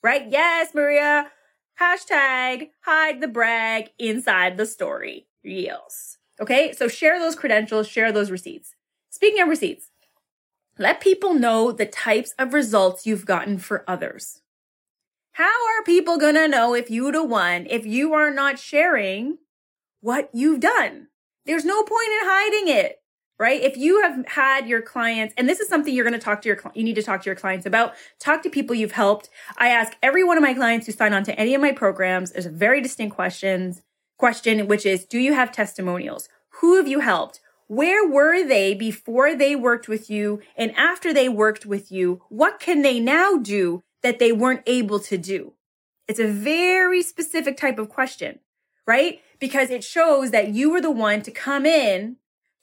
Right? 0.04 0.24
Yes, 0.30 0.72
Maria. 0.72 1.32
Hashtag 1.80 2.70
hide 2.82 3.20
the 3.20 3.26
brag 3.26 3.90
inside 3.98 4.56
the 4.56 4.66
story. 4.66 5.26
Yes. 5.42 6.18
Okay, 6.40 6.72
so 6.72 6.86
share 6.86 7.18
those 7.18 7.34
credentials, 7.34 7.88
share 7.88 8.12
those 8.12 8.30
receipts. 8.30 8.76
Speaking 9.10 9.42
of 9.42 9.48
receipts, 9.48 9.90
let 10.78 11.00
people 11.00 11.34
know 11.34 11.72
the 11.72 11.86
types 11.86 12.34
of 12.38 12.54
results 12.54 13.04
you've 13.04 13.26
gotten 13.26 13.58
for 13.58 13.82
others. 13.90 14.42
How 15.32 15.44
are 15.44 15.82
people 15.84 16.18
gonna 16.18 16.46
know 16.46 16.72
if 16.72 16.88
you'd 16.88 17.16
have 17.16 17.28
won 17.28 17.66
if 17.68 17.84
you 17.84 18.14
are 18.14 18.30
not 18.30 18.60
sharing 18.60 19.38
what 20.02 20.30
you've 20.32 20.60
done? 20.60 21.08
There's 21.46 21.64
no 21.64 21.82
point 21.82 22.12
in 22.12 22.28
hiding 22.28 22.68
it, 22.68 23.00
right? 23.38 23.60
If 23.60 23.76
you 23.76 24.02
have 24.02 24.26
had 24.26 24.66
your 24.66 24.82
clients, 24.82 25.34
and 25.36 25.48
this 25.48 25.60
is 25.60 25.68
something 25.68 25.94
you're 25.94 26.04
gonna 26.04 26.18
talk 26.18 26.42
to 26.42 26.48
your, 26.48 26.60
you 26.74 26.84
need 26.84 26.94
to 26.94 27.02
talk 27.02 27.22
to 27.22 27.26
your 27.26 27.36
clients 27.36 27.66
about, 27.66 27.94
talk 28.18 28.42
to 28.42 28.50
people 28.50 28.74
you've 28.74 28.92
helped. 28.92 29.28
I 29.58 29.68
ask 29.68 29.96
every 30.02 30.24
one 30.24 30.36
of 30.36 30.42
my 30.42 30.54
clients 30.54 30.86
who 30.86 30.92
sign 30.92 31.12
on 31.12 31.24
to 31.24 31.38
any 31.38 31.54
of 31.54 31.60
my 31.60 31.72
programs, 31.72 32.32
there's 32.32 32.46
a 32.46 32.50
very 32.50 32.80
distinct 32.80 33.14
questions 33.14 33.82
question, 34.18 34.66
which 34.66 34.86
is 34.86 35.04
Do 35.04 35.18
you 35.18 35.34
have 35.34 35.52
testimonials? 35.52 36.28
Who 36.60 36.76
have 36.76 36.88
you 36.88 37.00
helped? 37.00 37.40
Where 37.68 38.08
were 38.08 38.46
they 38.46 38.74
before 38.74 39.34
they 39.34 39.56
worked 39.56 39.88
with 39.88 40.08
you? 40.08 40.40
And 40.56 40.74
after 40.76 41.12
they 41.12 41.28
worked 41.28 41.66
with 41.66 41.90
you, 41.90 42.22
what 42.28 42.60
can 42.60 42.82
they 42.82 43.00
now 43.00 43.36
do 43.36 43.82
that 44.02 44.18
they 44.18 44.32
weren't 44.32 44.62
able 44.66 45.00
to 45.00 45.18
do? 45.18 45.54
It's 46.06 46.20
a 46.20 46.28
very 46.28 47.02
specific 47.02 47.56
type 47.56 47.78
of 47.78 47.88
question, 47.88 48.38
right? 48.86 49.20
Because 49.40 49.70
it 49.70 49.82
shows 49.82 50.30
that 50.30 50.54
you 50.54 50.70
were 50.70 50.80
the 50.80 50.92
one 50.92 51.22
to 51.22 51.32
come 51.32 51.66
in 51.66 52.16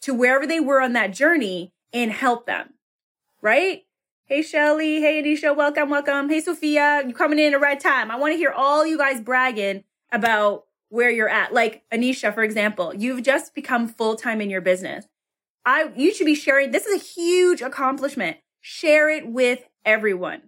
to 0.03 0.13
wherever 0.13 0.45
they 0.45 0.59
were 0.59 0.81
on 0.81 0.93
that 0.93 1.11
journey 1.11 1.73
and 1.91 2.11
help 2.11 2.45
them. 2.45 2.73
Right? 3.41 3.83
Hey 4.25 4.41
Shelly, 4.41 5.01
hey 5.01 5.21
Anisha, 5.21 5.55
welcome, 5.55 5.89
welcome. 5.89 6.29
Hey 6.29 6.39
Sophia, 6.39 7.01
You're 7.03 7.17
coming 7.17 7.39
in 7.39 7.53
at 7.53 7.57
the 7.57 7.59
right 7.59 7.79
time. 7.79 8.09
I 8.09 8.15
want 8.15 8.33
to 8.33 8.37
hear 8.37 8.51
all 8.51 8.85
you 8.85 8.97
guys 8.97 9.19
bragging 9.19 9.83
about 10.11 10.63
where 10.89 11.09
you're 11.09 11.29
at. 11.29 11.53
Like 11.53 11.83
Anisha, 11.93 12.33
for 12.33 12.43
example, 12.43 12.93
you've 12.95 13.23
just 13.23 13.53
become 13.53 13.87
full-time 13.87 14.41
in 14.41 14.49
your 14.49 14.61
business. 14.61 15.07
I 15.65 15.91
you 15.95 16.13
should 16.13 16.25
be 16.25 16.35
sharing. 16.35 16.71
This 16.71 16.85
is 16.85 17.01
a 17.01 17.05
huge 17.05 17.61
accomplishment. 17.61 18.37
Share 18.61 19.09
it 19.09 19.27
with 19.27 19.67
everyone. 19.85 20.41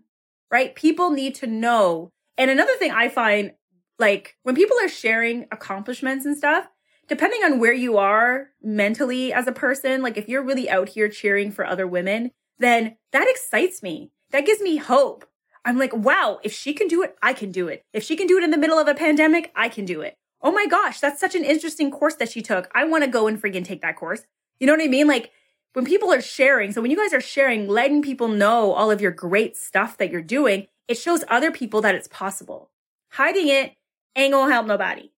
Right? 0.52 0.76
People 0.76 1.12
need 1.12 1.36
to 1.36 1.48
know. 1.48 2.12
And 2.38 2.52
another 2.52 2.76
thing 2.76 2.92
I 2.92 3.10
find 3.10 3.54
like 4.00 4.38
when 4.44 4.56
people 4.56 4.78
are 4.82 4.90
sharing 4.90 5.48
accomplishments 5.52 6.26
and 6.26 6.38
stuff, 6.38 6.68
depending 7.08 7.44
on 7.44 7.60
where 7.60 7.74
you 7.74 7.98
are 7.98 8.50
mentally 8.62 9.32
as 9.34 9.48
a 9.48 9.52
person, 9.52 10.02
like 10.02 10.18
if 10.18 10.28
you're 10.28 10.44
really 10.44 10.70
out 10.70 10.90
here 10.90 11.10
cheering 11.10 11.52
for 11.52 11.66
other 11.66 11.88
women, 11.88 12.32
then 12.60 12.98
that 13.12 13.30
excites 13.30 13.84
me. 13.84 14.12
That 14.32 14.46
gives 14.46 14.62
me 14.62 14.78
hope. 14.78 15.26
I'm 15.64 15.78
like, 15.78 15.96
wow, 15.96 16.40
if 16.44 16.54
she 16.54 16.74
can 16.74 16.88
do 16.88 17.02
it, 17.02 17.16
I 17.22 17.34
can 17.34 17.52
do 17.52 17.68
it. 17.68 17.84
If 17.92 18.04
she 18.04 18.16
can 18.16 18.28
do 18.28 18.38
it 18.38 18.44
in 18.44 18.52
the 18.52 18.58
middle 18.58 18.78
of 18.78 18.88
a 18.88 18.94
pandemic, 18.94 19.52
I 19.56 19.70
can 19.70 19.86
do 19.86 20.02
it. 20.02 20.16
Oh 20.42 20.52
my 20.52 20.68
gosh, 20.68 21.00
that's 21.00 21.20
such 21.20 21.34
an 21.34 21.44
interesting 21.44 21.90
course 21.90 22.16
that 22.16 22.30
she 22.30 22.42
took. 22.42 22.70
I 22.76 22.86
want 22.86 23.04
to 23.04 23.10
go 23.10 23.28
and 23.28 23.42
freaking 23.42 23.66
take 23.66 23.82
that 23.82 23.96
course. 23.96 24.22
You 24.60 24.68
know 24.68 24.74
what 24.74 24.84
I 24.84 24.88
mean? 24.88 25.08
Like 25.08 25.32
when 25.74 25.86
people 25.86 26.14
are 26.14 26.22
sharing, 26.22 26.72
so 26.72 26.82
when 26.82 26.92
you 26.92 26.98
guys 26.98 27.14
are 27.14 27.22
sharing, 27.22 27.68
letting 27.68 28.02
people 28.02 28.28
know 28.28 28.74
all 28.74 28.92
of 28.92 29.02
your 29.02 29.12
great 29.12 29.58
stuff 29.58 29.98
that 29.98 30.12
you're 30.12 30.22
doing, 30.22 30.68
it 30.88 30.96
shows 30.96 31.24
other 31.28 31.52
people 31.52 31.82
that 31.82 31.96
it's 31.96 32.08
possible. 32.08 32.70
Hiding 33.12 33.48
it 33.48 33.74
ain't 34.16 34.34
gonna 34.34 34.54
help 34.54 34.68
nobody. 34.68 35.12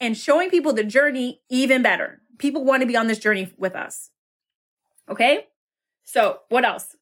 And 0.00 0.16
showing 0.16 0.50
people 0.50 0.72
the 0.72 0.84
journey, 0.84 1.40
even 1.48 1.82
better. 1.82 2.20
People 2.38 2.64
want 2.64 2.82
to 2.82 2.86
be 2.86 2.96
on 2.96 3.06
this 3.06 3.18
journey 3.18 3.52
with 3.56 3.74
us. 3.74 4.10
Okay? 5.08 5.46
So, 6.02 6.40
what 6.48 6.64
else? 6.64 6.96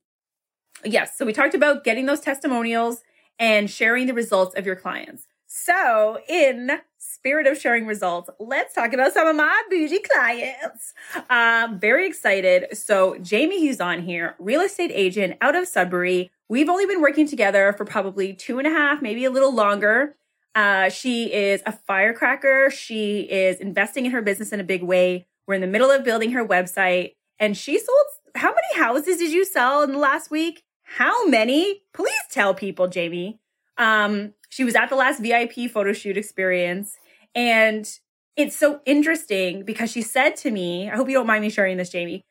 Yes, 0.84 1.16
so 1.16 1.24
we 1.24 1.32
talked 1.32 1.54
about 1.54 1.84
getting 1.84 2.06
those 2.06 2.20
testimonials 2.20 3.02
and 3.38 3.70
sharing 3.70 4.06
the 4.06 4.14
results 4.14 4.54
of 4.56 4.66
your 4.66 4.76
clients. 4.76 5.26
So, 5.46 6.18
in 6.28 6.70
spirit 6.96 7.46
of 7.46 7.58
sharing 7.58 7.86
results, 7.86 8.30
let's 8.40 8.74
talk 8.74 8.94
about 8.94 9.12
some 9.12 9.28
of 9.28 9.36
my 9.36 9.62
bougie 9.68 10.00
clients. 10.00 10.94
Um, 11.28 11.78
very 11.78 12.06
excited. 12.06 12.76
So, 12.76 13.18
Jamie, 13.18 13.66
who's 13.66 13.80
on 13.80 14.02
here, 14.02 14.34
real 14.38 14.62
estate 14.62 14.90
agent 14.94 15.36
out 15.40 15.54
of 15.54 15.68
Sudbury. 15.68 16.30
We've 16.48 16.70
only 16.70 16.86
been 16.86 17.02
working 17.02 17.28
together 17.28 17.74
for 17.74 17.84
probably 17.84 18.32
two 18.32 18.58
and 18.58 18.66
a 18.66 18.70
half, 18.70 19.02
maybe 19.02 19.24
a 19.24 19.30
little 19.30 19.54
longer. 19.54 20.16
Uh, 20.54 20.88
she 20.90 21.32
is 21.32 21.62
a 21.64 21.72
firecracker. 21.72 22.70
She 22.70 23.20
is 23.20 23.58
investing 23.58 24.06
in 24.06 24.12
her 24.12 24.22
business 24.22 24.52
in 24.52 24.60
a 24.60 24.64
big 24.64 24.82
way. 24.82 25.26
We're 25.46 25.54
in 25.54 25.60
the 25.60 25.66
middle 25.66 25.90
of 25.90 26.04
building 26.04 26.32
her 26.32 26.46
website, 26.46 27.14
and 27.38 27.56
she 27.56 27.78
sold. 27.78 28.06
How 28.34 28.48
many 28.48 28.82
houses 28.82 29.18
did 29.18 29.32
you 29.32 29.44
sell 29.44 29.82
in 29.82 29.92
the 29.92 29.98
last 29.98 30.30
week? 30.30 30.62
How 30.82 31.26
many? 31.26 31.82
Please 31.92 32.12
tell 32.30 32.54
people, 32.54 32.88
Jamie. 32.88 33.40
Um, 33.78 34.34
she 34.48 34.64
was 34.64 34.74
at 34.74 34.88
the 34.88 34.96
last 34.96 35.20
VIP 35.20 35.70
photo 35.70 35.92
shoot 35.92 36.16
experience, 36.16 36.96
and 37.34 37.88
it's 38.36 38.56
so 38.56 38.80
interesting 38.86 39.64
because 39.64 39.90
she 39.90 40.02
said 40.02 40.36
to 40.36 40.50
me, 40.50 40.90
I 40.90 40.96
hope 40.96 41.08
you 41.08 41.14
don't 41.14 41.26
mind 41.26 41.42
me 41.42 41.50
sharing 41.50 41.76
this, 41.76 41.90
Jamie. 41.90 42.24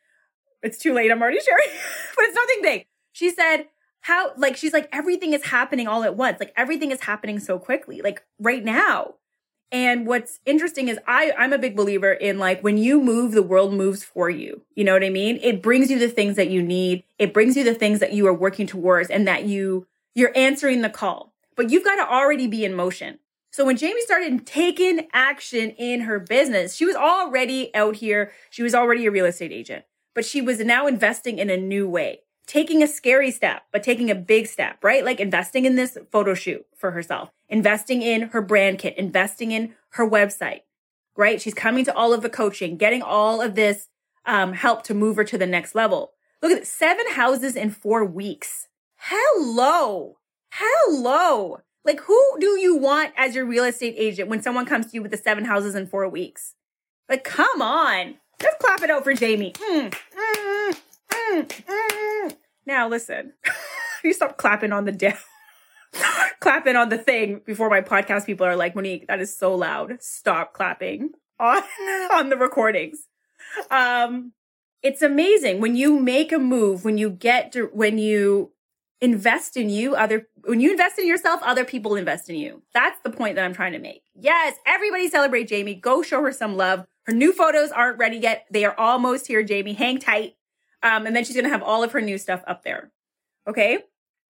It's 0.64 0.78
too 0.78 0.94
late. 0.94 1.12
I'm 1.12 1.22
already 1.22 1.40
sharing, 1.40 1.68
but 2.16 2.26
it's 2.26 2.36
nothing 2.36 2.62
big. 2.62 2.86
She 3.14 3.32
said, 3.32 3.66
how 4.02 4.34
like 4.36 4.58
she's 4.58 4.74
like 4.74 4.90
everything 4.92 5.34
is 5.34 5.46
happening 5.46 5.88
all 5.88 6.04
at 6.04 6.16
once. 6.16 6.40
Like 6.40 6.54
everything 6.58 6.92
is 6.92 7.02
happening 7.02 7.40
so 7.40 7.58
quickly 7.58 8.02
like 8.02 8.24
right 8.40 8.64
now. 8.64 9.16
And 9.74 10.06
what's 10.06 10.42
interesting 10.46 10.90
is 10.90 11.00
i 11.08 11.32
i'm 11.38 11.54
a 11.54 11.58
big 11.58 11.78
believer 11.78 12.12
in 12.12 12.38
like 12.38 12.62
when 12.62 12.78
you 12.78 13.02
move 13.02 13.32
the 13.32 13.44
world 13.44 13.74
moves 13.74 14.04
for 14.04 14.30
you. 14.30 14.62
You 14.76 14.84
know 14.84 14.94
what 14.94 15.04
i 15.04 15.10
mean? 15.10 15.40
It 15.42 15.62
brings 15.62 15.90
you 15.90 16.00
the 16.00 16.10
things 16.10 16.36
that 16.36 16.50
you 16.50 16.62
need. 16.62 17.04
It 17.20 17.34
brings 17.34 17.56
you 17.56 17.64
the 17.64 17.76
things 17.76 18.00
that 18.00 18.14
you 18.14 18.28
are 18.28 18.34
working 18.34 18.68
towards 18.68 19.10
and 19.10 19.28
that 19.28 19.46
you 19.46 19.88
you're 20.16 20.36
answering 20.36 20.82
the 20.82 20.90
call. 20.90 21.34
But 21.56 21.70
you've 21.70 21.86
got 21.86 21.96
to 21.96 22.12
already 22.12 22.48
be 22.48 22.66
in 22.66 22.74
motion. 22.74 23.20
So 23.52 23.66
when 23.66 23.78
Jamie 23.78 24.02
started 24.02 24.48
taking 24.48 25.08
action 25.12 25.72
in 25.72 26.02
her 26.02 26.20
business, 26.20 26.74
she 26.76 26.86
was 26.86 26.96
already 26.96 27.74
out 27.76 27.98
here. 27.98 28.32
She 28.50 28.64
was 28.64 28.74
already 28.74 29.06
a 29.06 29.12
real 29.12 29.26
estate 29.26 29.52
agent, 29.52 29.84
but 30.16 30.24
she 30.24 30.42
was 30.42 30.60
now 30.60 30.88
investing 30.88 31.38
in 31.38 31.50
a 31.50 31.58
new 31.58 31.88
way 31.88 32.22
taking 32.52 32.84
a 32.84 32.88
scary 32.88 33.32
step, 33.32 33.64
but 33.72 33.82
taking 33.82 34.12
a 34.12 34.16
big 34.16 34.46
step, 34.46 34.84
right? 34.84 35.06
Like 35.06 35.22
investing 35.22 35.64
in 35.64 35.78
this 35.78 35.98
photo 36.12 36.34
shoot 36.34 36.66
for 36.76 36.92
herself, 36.92 37.30
investing 37.48 38.02
in 38.02 38.24
her 38.24 38.42
brand 38.42 38.78
kit, 38.78 38.98
investing 38.98 39.54
in 39.54 39.74
her 39.92 40.08
website, 40.08 40.64
right? 41.16 41.42
She's 41.42 41.54
coming 41.54 41.86
to 41.86 41.96
all 41.96 42.12
of 42.12 42.22
the 42.22 42.30
coaching, 42.30 42.76
getting 42.76 43.02
all 43.02 43.40
of 43.40 43.56
this 43.56 43.88
um, 44.26 44.52
help 44.52 44.84
to 44.84 44.94
move 44.94 45.16
her 45.16 45.24
to 45.24 45.38
the 45.38 45.48
next 45.48 45.76
level. 45.76 46.12
Look 46.42 46.52
at 46.52 46.68
seven 46.68 47.06
houses 47.12 47.56
in 47.56 47.70
four 47.70 48.04
weeks. 48.04 48.68
Hello. 48.98 50.18
Hello. 50.52 51.60
Like, 51.86 52.02
who 52.02 52.22
do 52.42 52.60
you 52.60 52.76
want 52.76 53.14
as 53.16 53.34
your 53.34 53.46
real 53.46 53.64
estate 53.64 53.96
agent 53.98 54.28
when 54.28 54.42
someone 54.42 54.66
comes 54.66 54.88
to 54.88 54.96
you 54.96 55.02
with 55.02 55.12
the 55.12 55.18
seven 55.18 55.46
houses 55.46 55.74
in 55.74 55.88
four 55.88 56.10
weeks? 56.10 56.56
Like, 57.08 57.24
come 57.24 57.62
on. 57.62 58.16
Let's 58.44 58.58
clap 58.60 58.82
it 58.82 58.90
out 58.90 59.06
for 59.06 59.14
Jamie. 59.14 59.54
Mm, 59.54 59.94
mm, 59.94 60.82
mm, 61.12 61.64
now 62.66 62.88
listen, 62.88 63.34
you 64.04 64.14
stop 64.14 64.38
clapping 64.38 64.72
on 64.72 64.86
the 64.86 64.92
down, 64.92 65.18
clapping 66.40 66.76
on 66.76 66.90
the 66.90 66.98
thing 66.98 67.42
before 67.46 67.70
my 67.70 67.82
podcast 67.82 68.26
people 68.26 68.46
are 68.46 68.56
like, 68.56 68.76
Monique, 68.76 69.08
that 69.08 69.20
is 69.20 69.36
so 69.36 69.56
loud. 69.56 70.02
Stop 70.02 70.54
clapping 70.54 71.12
on 71.40 71.64
on 72.12 72.30
the 72.30 72.38
recordings. 72.38 73.08
Um, 73.70 74.34
it's 74.82 75.02
amazing 75.02 75.62
when 75.62 75.76
you 75.76 76.00
make 76.00 76.32
a 76.32 76.40
move, 76.40 76.86
when 76.86 76.98
you 76.98 77.10
get 77.10 77.52
to, 77.54 77.70
when 77.74 77.98
you 77.98 78.52
invest 79.02 79.58
in 79.58 79.70
you, 79.70 79.96
other 79.96 80.28
when 80.44 80.60
you 80.60 80.72
invest 80.72 80.98
in 81.00 81.08
yourself, 81.08 81.42
other 81.44 81.66
people 81.66 81.96
invest 81.96 82.30
in 82.30 82.36
you. 82.36 82.62
That's 82.74 83.00
the 83.04 83.10
point 83.10 83.36
that 83.36 83.46
I'm 83.46 83.54
trying 83.54 83.74
to 83.74 83.80
make. 83.80 84.04
Yes, 84.16 84.56
everybody 84.66 85.10
celebrate 85.10 85.48
Jamie. 85.48 85.76
Go 85.76 86.02
show 86.02 86.22
her 86.22 86.32
some 86.32 86.56
love. 86.56 86.86
Her 87.06 87.14
new 87.14 87.34
photos 87.34 87.72
aren't 87.72 87.98
ready 87.98 88.18
yet. 88.18 88.46
They 88.52 88.64
are 88.64 88.78
almost 88.80 89.28
here, 89.28 89.44
Jamie. 89.44 89.74
Hang 89.74 90.00
tight. 90.00 90.36
Um, 90.84 91.06
and 91.06 91.16
then 91.16 91.24
she's 91.24 91.36
going 91.36 91.46
to 91.46 91.52
have 91.52 91.64
all 91.64 91.84
of 91.84 91.92
her 91.92 92.02
new 92.02 92.18
stuff 92.18 92.44
up 92.48 92.64
there. 92.64 92.92
Okay. 93.48 93.80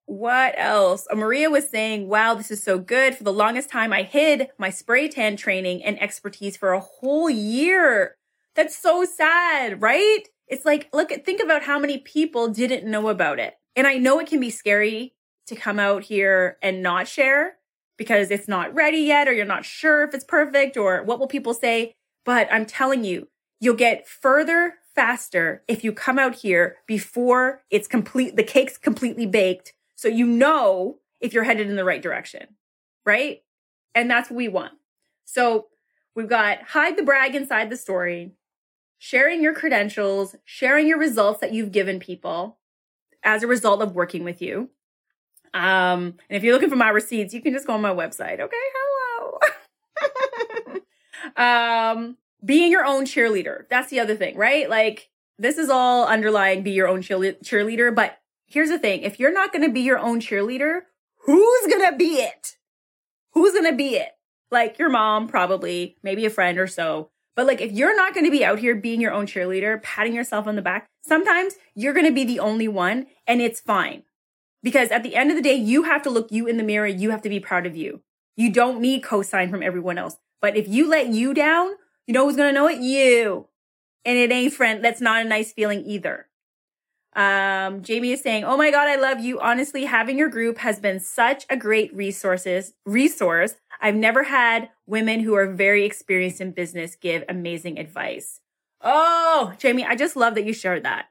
What 0.06 0.54
else? 0.56 1.06
Uh, 1.10 1.14
Maria 1.14 1.48
was 1.48 1.68
saying, 1.68 2.08
wow, 2.08 2.34
this 2.34 2.50
is 2.50 2.62
so 2.62 2.78
good. 2.78 3.14
For 3.14 3.24
the 3.24 3.32
longest 3.32 3.70
time, 3.70 3.92
I 3.92 4.02
hid 4.02 4.48
my 4.58 4.68
spray 4.68 5.08
tan 5.08 5.36
training 5.36 5.82
and 5.84 6.00
expertise 6.02 6.56
for 6.56 6.72
a 6.72 6.80
whole 6.80 7.30
year. 7.30 8.16
That's 8.54 8.76
so 8.76 9.04
sad, 9.04 9.80
right? 9.80 10.22
It's 10.48 10.66
like, 10.66 10.90
look, 10.92 11.10
think 11.24 11.42
about 11.42 11.62
how 11.62 11.78
many 11.78 11.98
people 11.98 12.48
didn't 12.48 12.90
know 12.90 13.08
about 13.08 13.38
it. 13.38 13.54
And 13.74 13.86
I 13.86 13.96
know 13.96 14.18
it 14.18 14.26
can 14.26 14.40
be 14.40 14.50
scary 14.50 15.14
to 15.46 15.56
come 15.56 15.78
out 15.78 16.02
here 16.02 16.58
and 16.62 16.82
not 16.82 17.08
share 17.08 17.56
because 17.96 18.30
it's 18.30 18.48
not 18.48 18.74
ready 18.74 18.98
yet, 18.98 19.28
or 19.28 19.32
you're 19.32 19.46
not 19.46 19.64
sure 19.64 20.02
if 20.02 20.12
it's 20.12 20.24
perfect, 20.24 20.76
or 20.76 21.02
what 21.04 21.18
will 21.18 21.28
people 21.28 21.54
say. 21.54 21.94
But 22.24 22.48
I'm 22.52 22.66
telling 22.66 23.04
you, 23.04 23.28
you'll 23.60 23.76
get 23.76 24.08
further 24.08 24.74
faster 24.94 25.62
if 25.68 25.84
you 25.84 25.92
come 25.92 26.18
out 26.18 26.36
here 26.36 26.76
before 26.86 27.62
it's 27.70 27.88
complete, 27.88 28.36
the 28.36 28.42
cake's 28.42 28.78
completely 28.78 29.26
baked. 29.26 29.72
So 29.94 30.08
you 30.08 30.26
know 30.26 30.98
if 31.20 31.32
you're 31.32 31.44
headed 31.44 31.68
in 31.68 31.76
the 31.76 31.84
right 31.84 32.02
direction, 32.02 32.46
right? 33.06 33.42
And 33.94 34.10
that's 34.10 34.30
what 34.30 34.36
we 34.36 34.48
want. 34.48 34.72
So 35.24 35.68
we've 36.14 36.28
got 36.28 36.62
hide 36.62 36.96
the 36.96 37.02
brag 37.02 37.34
inside 37.34 37.70
the 37.70 37.76
story, 37.76 38.32
sharing 38.98 39.42
your 39.42 39.54
credentials, 39.54 40.36
sharing 40.44 40.86
your 40.86 40.98
results 40.98 41.40
that 41.40 41.52
you've 41.52 41.72
given 41.72 42.00
people 42.00 42.58
as 43.22 43.42
a 43.42 43.46
result 43.46 43.82
of 43.82 43.94
working 43.94 44.24
with 44.24 44.42
you. 44.42 44.70
Um, 45.54 46.16
and 46.28 46.36
if 46.36 46.42
you're 46.42 46.54
looking 46.54 46.70
for 46.70 46.76
my 46.76 46.88
receipts, 46.88 47.34
you 47.34 47.42
can 47.42 47.52
just 47.52 47.66
go 47.66 47.74
on 47.74 47.82
my 47.82 47.94
website. 47.94 48.40
Okay. 48.40 48.56
Hello. 48.74 49.38
um, 51.36 52.16
being 52.44 52.70
your 52.70 52.84
own 52.84 53.04
cheerleader. 53.04 53.68
That's 53.68 53.90
the 53.90 54.00
other 54.00 54.16
thing, 54.16 54.36
right? 54.36 54.68
Like 54.68 55.10
this 55.38 55.58
is 55.58 55.68
all 55.68 56.06
underlying 56.06 56.62
be 56.62 56.72
your 56.72 56.88
own 56.88 57.02
cheerleader. 57.02 57.94
But 57.94 58.18
here's 58.46 58.68
the 58.68 58.78
thing. 58.78 59.02
If 59.02 59.18
you're 59.18 59.32
not 59.32 59.52
going 59.52 59.66
to 59.66 59.72
be 59.72 59.80
your 59.80 59.98
own 59.98 60.20
cheerleader, 60.20 60.82
who's 61.24 61.66
going 61.66 61.90
to 61.90 61.96
be 61.96 62.16
it? 62.16 62.56
Who's 63.32 63.52
going 63.52 63.70
to 63.70 63.76
be 63.76 63.96
it? 63.96 64.10
Like 64.50 64.78
your 64.78 64.90
mom, 64.90 65.28
probably, 65.28 65.96
maybe 66.02 66.26
a 66.26 66.30
friend 66.30 66.58
or 66.58 66.66
so. 66.66 67.10
But 67.34 67.46
like, 67.46 67.62
if 67.62 67.72
you're 67.72 67.96
not 67.96 68.12
going 68.12 68.26
to 68.26 68.30
be 68.30 68.44
out 68.44 68.58
here 68.58 68.74
being 68.74 69.00
your 69.00 69.12
own 69.12 69.26
cheerleader, 69.26 69.82
patting 69.82 70.14
yourself 70.14 70.46
on 70.46 70.54
the 70.54 70.62
back, 70.62 70.86
sometimes 71.02 71.54
you're 71.74 71.94
going 71.94 72.06
to 72.06 72.12
be 72.12 72.24
the 72.24 72.40
only 72.40 72.68
one 72.68 73.06
and 73.26 73.40
it's 73.40 73.60
fine. 73.60 74.02
Because 74.62 74.90
at 74.90 75.02
the 75.02 75.16
end 75.16 75.30
of 75.30 75.36
the 75.36 75.42
day, 75.42 75.54
you 75.54 75.84
have 75.84 76.02
to 76.02 76.10
look 76.10 76.30
you 76.30 76.46
in 76.46 76.56
the 76.56 76.62
mirror. 76.62 76.86
You 76.86 77.10
have 77.10 77.22
to 77.22 77.28
be 77.28 77.40
proud 77.40 77.66
of 77.66 77.74
you. 77.74 78.02
You 78.36 78.52
don't 78.52 78.80
need 78.80 79.02
cosign 79.02 79.50
from 79.50 79.62
everyone 79.62 79.98
else. 79.98 80.16
But 80.40 80.56
if 80.56 80.68
you 80.68 80.88
let 80.88 81.08
you 81.08 81.34
down, 81.34 81.72
you 82.06 82.14
know 82.14 82.26
who's 82.26 82.36
to 82.36 82.52
know 82.52 82.68
it? 82.68 82.80
You. 82.80 83.48
And 84.04 84.18
it 84.18 84.32
ain't 84.32 84.52
friend. 84.52 84.84
That's 84.84 85.00
not 85.00 85.24
a 85.24 85.28
nice 85.28 85.52
feeling 85.52 85.84
either. 85.86 86.26
Um, 87.14 87.82
Jamie 87.82 88.12
is 88.12 88.22
saying, 88.22 88.44
Oh 88.44 88.56
my 88.56 88.70
God, 88.70 88.88
I 88.88 88.96
love 88.96 89.20
you. 89.20 89.38
Honestly, 89.38 89.84
having 89.84 90.18
your 90.18 90.30
group 90.30 90.58
has 90.58 90.80
been 90.80 90.98
such 90.98 91.44
a 91.50 91.56
great 91.56 91.94
resources, 91.94 92.72
resource. 92.86 93.56
I've 93.80 93.94
never 93.94 94.24
had 94.24 94.70
women 94.86 95.20
who 95.20 95.34
are 95.34 95.52
very 95.52 95.84
experienced 95.84 96.40
in 96.40 96.52
business 96.52 96.96
give 96.96 97.24
amazing 97.28 97.78
advice. 97.78 98.40
Oh, 98.80 99.52
Jamie, 99.58 99.84
I 99.84 99.94
just 99.94 100.16
love 100.16 100.34
that 100.34 100.44
you 100.46 100.52
shared 100.52 100.84
that 100.84 101.06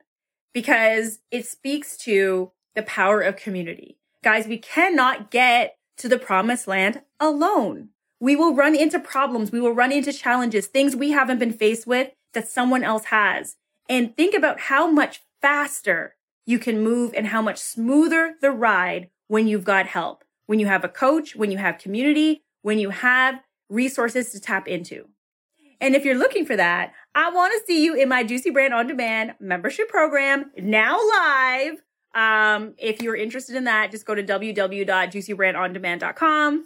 because 0.54 1.20
it 1.30 1.46
speaks 1.46 1.96
to 1.98 2.52
the 2.76 2.82
power 2.84 3.22
of 3.22 3.36
community. 3.36 3.98
Guys, 4.24 4.48
we 4.48 4.58
cannot 4.58 5.32
get 5.32 5.78
to 5.98 6.10
the 6.10 6.18
promised 6.18 6.68
land 6.68 7.02
alone. 7.20 7.90
We 8.22 8.36
will 8.36 8.54
run 8.54 8.76
into 8.76 9.00
problems. 9.00 9.52
We 9.52 9.60
will 9.60 9.74
run 9.74 9.92
into 9.92 10.14
challenges, 10.14 10.68
things 10.68 10.96
we 10.96 11.10
haven't 11.12 11.40
been 11.40 11.52
faced 11.52 11.88
with 11.88 12.12
that 12.34 12.48
someone 12.48 12.84
else 12.84 13.06
has. 13.06 13.56
And 13.90 14.16
think 14.16 14.36
about 14.36 14.60
how 14.60 14.86
much 14.90 15.22
faster 15.42 16.16
you 16.46 16.60
can 16.60 16.84
move 16.84 17.16
and 17.18 17.26
how 17.28 17.42
much 17.42 17.58
smoother 17.58 18.36
the 18.40 18.52
ride 18.52 19.10
when 19.28 19.48
you've 19.48 19.64
got 19.64 19.88
help, 19.88 20.24
when 20.46 20.60
you 20.60 20.68
have 20.68 20.84
a 20.84 20.90
coach, 20.90 21.36
when 21.36 21.50
you 21.50 21.58
have 21.58 21.80
community, 21.80 22.44
when 22.62 22.78
you 22.78 22.92
have 22.92 23.42
resources 23.70 24.30
to 24.32 24.40
tap 24.40 24.68
into. 24.68 25.08
And 25.80 25.96
if 25.96 26.06
you're 26.06 26.14
looking 26.14 26.46
for 26.46 26.56
that, 26.56 26.94
I 27.16 27.32
want 27.32 27.54
to 27.54 27.62
see 27.66 27.84
you 27.84 27.96
in 27.96 28.08
my 28.08 28.24
Juicy 28.24 28.52
Brand 28.52 28.76
On 28.76 28.86
Demand 28.86 29.34
membership 29.40 29.90
program 29.90 30.52
now 30.58 31.00
live. 31.00 31.82
Um, 32.14 32.76
if 32.78 33.02
you're 33.02 33.16
interested 33.16 33.56
in 33.56 33.64
that, 33.64 33.90
just 33.90 34.06
go 34.06 34.14
to 34.14 34.22
www.juicybrandondemand.com 34.22 36.66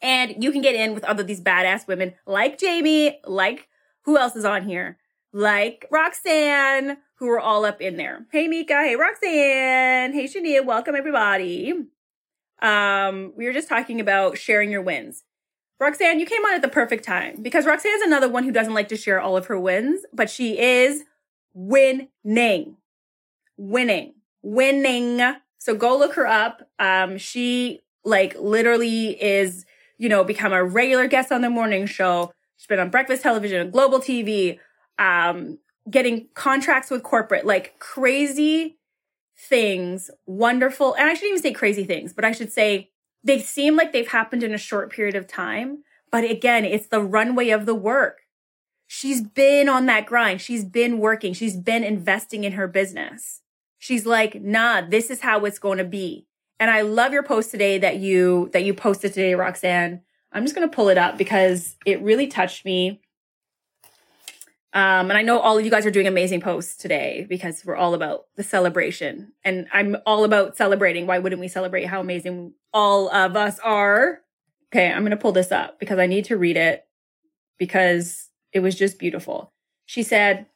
and 0.00 0.42
you 0.42 0.52
can 0.52 0.62
get 0.62 0.74
in 0.74 0.94
with 0.94 1.04
other 1.04 1.22
these 1.22 1.40
badass 1.40 1.86
women 1.86 2.14
like 2.26 2.58
Jamie, 2.58 3.18
like 3.24 3.68
who 4.02 4.16
else 4.16 4.36
is 4.36 4.44
on 4.44 4.66
here? 4.68 4.98
Like 5.32 5.86
Roxanne, 5.90 6.98
who 7.16 7.28
are 7.28 7.40
all 7.40 7.64
up 7.64 7.80
in 7.80 7.96
there. 7.96 8.26
Hey 8.32 8.48
Mika, 8.48 8.82
hey 8.82 8.96
Roxanne, 8.96 10.12
hey 10.12 10.24
Shania, 10.24 10.64
welcome 10.64 10.94
everybody. 10.94 11.74
Um, 12.60 13.32
we 13.36 13.44
were 13.44 13.52
just 13.52 13.68
talking 13.68 14.00
about 14.00 14.38
sharing 14.38 14.70
your 14.70 14.82
wins. 14.82 15.24
Roxanne, 15.80 16.18
you 16.18 16.26
came 16.26 16.44
on 16.44 16.54
at 16.54 16.62
the 16.62 16.68
perfect 16.68 17.04
time 17.04 17.36
because 17.40 17.64
Roxanne 17.64 17.94
is 17.94 18.02
another 18.02 18.28
one 18.28 18.42
who 18.42 18.50
doesn't 18.50 18.74
like 18.74 18.88
to 18.88 18.96
share 18.96 19.20
all 19.20 19.36
of 19.36 19.46
her 19.46 19.58
wins, 19.58 20.00
but 20.12 20.28
she 20.28 20.58
is 20.58 21.04
winning. 21.54 22.76
Winning. 23.56 24.14
Winning. 24.42 25.36
So 25.58 25.76
go 25.76 25.96
look 25.96 26.14
her 26.14 26.26
up. 26.26 26.68
Um, 26.80 27.16
she 27.16 27.80
like 28.04 28.34
literally 28.40 29.22
is, 29.22 29.66
you 29.98 30.08
know, 30.08 30.24
become 30.24 30.52
a 30.52 30.64
regular 30.64 31.06
guest 31.06 31.30
on 31.30 31.42
the 31.42 31.50
morning 31.50 31.86
show. 31.86 32.32
She's 32.56 32.66
been 32.66 32.78
on 32.78 32.90
breakfast 32.90 33.22
television, 33.22 33.70
global 33.70 33.98
TV, 33.98 34.58
um, 34.98 35.58
getting 35.90 36.28
contracts 36.34 36.90
with 36.90 37.02
corporate, 37.02 37.46
like 37.46 37.78
crazy 37.78 38.78
things, 39.36 40.10
wonderful. 40.26 40.94
And 40.94 41.08
I 41.08 41.14
shouldn't 41.14 41.30
even 41.38 41.42
say 41.42 41.52
crazy 41.52 41.84
things, 41.84 42.12
but 42.12 42.24
I 42.24 42.32
should 42.32 42.52
say 42.52 42.90
they 43.22 43.38
seem 43.38 43.76
like 43.76 43.92
they've 43.92 44.08
happened 44.08 44.42
in 44.42 44.54
a 44.54 44.58
short 44.58 44.90
period 44.90 45.14
of 45.14 45.26
time. 45.26 45.84
But 46.10 46.24
again, 46.24 46.64
it's 46.64 46.88
the 46.88 47.02
runway 47.02 47.50
of 47.50 47.66
the 47.66 47.74
work. 47.74 48.20
She's 48.86 49.20
been 49.20 49.68
on 49.68 49.86
that 49.86 50.06
grind. 50.06 50.40
She's 50.40 50.64
been 50.64 50.98
working. 50.98 51.34
She's 51.34 51.56
been 51.56 51.84
investing 51.84 52.44
in 52.44 52.52
her 52.52 52.66
business. 52.66 53.42
She's 53.78 54.06
like, 54.06 54.40
nah, 54.40 54.80
this 54.80 55.10
is 55.10 55.20
how 55.20 55.44
it's 55.44 55.58
going 55.58 55.78
to 55.78 55.84
be. 55.84 56.27
And 56.60 56.70
I 56.70 56.82
love 56.82 57.12
your 57.12 57.22
post 57.22 57.50
today 57.50 57.78
that 57.78 57.98
you, 57.98 58.50
that 58.52 58.64
you 58.64 58.74
posted 58.74 59.12
today, 59.12 59.34
Roxanne. 59.34 60.02
I'm 60.32 60.44
just 60.44 60.54
going 60.54 60.68
to 60.68 60.74
pull 60.74 60.88
it 60.88 60.98
up 60.98 61.16
because 61.16 61.76
it 61.86 62.02
really 62.02 62.26
touched 62.26 62.64
me. 62.64 63.00
Um, 64.74 65.10
and 65.10 65.14
I 65.14 65.22
know 65.22 65.38
all 65.38 65.56
of 65.56 65.64
you 65.64 65.70
guys 65.70 65.86
are 65.86 65.90
doing 65.90 66.06
amazing 66.06 66.40
posts 66.40 66.76
today 66.76 67.26
because 67.28 67.64
we're 67.64 67.76
all 67.76 67.94
about 67.94 68.26
the 68.36 68.42
celebration. 68.42 69.32
And 69.42 69.66
I'm 69.72 69.96
all 70.04 70.24
about 70.24 70.56
celebrating. 70.56 71.06
Why 71.06 71.18
wouldn't 71.18 71.40
we 71.40 71.48
celebrate 71.48 71.84
how 71.84 72.00
amazing 72.00 72.52
all 72.74 73.08
of 73.10 73.34
us 73.34 73.58
are? 73.60 74.20
Okay, 74.70 74.92
I'm 74.92 75.00
going 75.00 75.10
to 75.10 75.16
pull 75.16 75.32
this 75.32 75.50
up 75.50 75.80
because 75.80 75.98
I 75.98 76.06
need 76.06 76.26
to 76.26 76.36
read 76.36 76.58
it 76.58 76.86
because 77.58 78.28
it 78.52 78.60
was 78.60 78.74
just 78.74 78.98
beautiful. 78.98 79.52
She 79.86 80.02
said, 80.02 80.46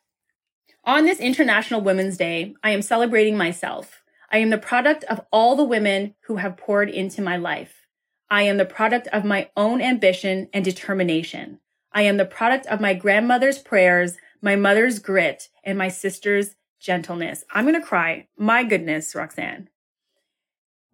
On 0.84 1.04
this 1.04 1.18
International 1.18 1.80
Women's 1.80 2.18
Day, 2.18 2.54
I 2.62 2.70
am 2.70 2.82
celebrating 2.82 3.38
myself. 3.38 4.01
I 4.32 4.38
am 4.38 4.48
the 4.48 4.56
product 4.56 5.04
of 5.04 5.20
all 5.30 5.56
the 5.56 5.62
women 5.62 6.14
who 6.22 6.36
have 6.36 6.56
poured 6.56 6.88
into 6.88 7.20
my 7.20 7.36
life. 7.36 7.86
I 8.30 8.42
am 8.44 8.56
the 8.56 8.64
product 8.64 9.06
of 9.08 9.26
my 9.26 9.50
own 9.58 9.82
ambition 9.82 10.48
and 10.54 10.64
determination. 10.64 11.60
I 11.92 12.02
am 12.02 12.16
the 12.16 12.24
product 12.24 12.64
of 12.66 12.80
my 12.80 12.94
grandmother's 12.94 13.58
prayers, 13.58 14.16
my 14.40 14.56
mother's 14.56 15.00
grit, 15.00 15.50
and 15.62 15.76
my 15.76 15.88
sister's 15.88 16.56
gentleness. 16.80 17.44
I'm 17.52 17.66
going 17.66 17.78
to 17.78 17.86
cry. 17.86 18.28
My 18.38 18.64
goodness, 18.64 19.14
Roxanne. 19.14 19.68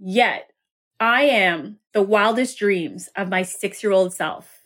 Yet 0.01 0.51
I 0.98 1.22
am 1.22 1.79
the 1.94 2.03
wildest 2.03 2.59
dreams 2.59 3.09
of 3.14 3.29
my 3.29 3.42
six 3.42 3.85
year 3.85 3.92
old 3.92 4.12
self. 4.12 4.62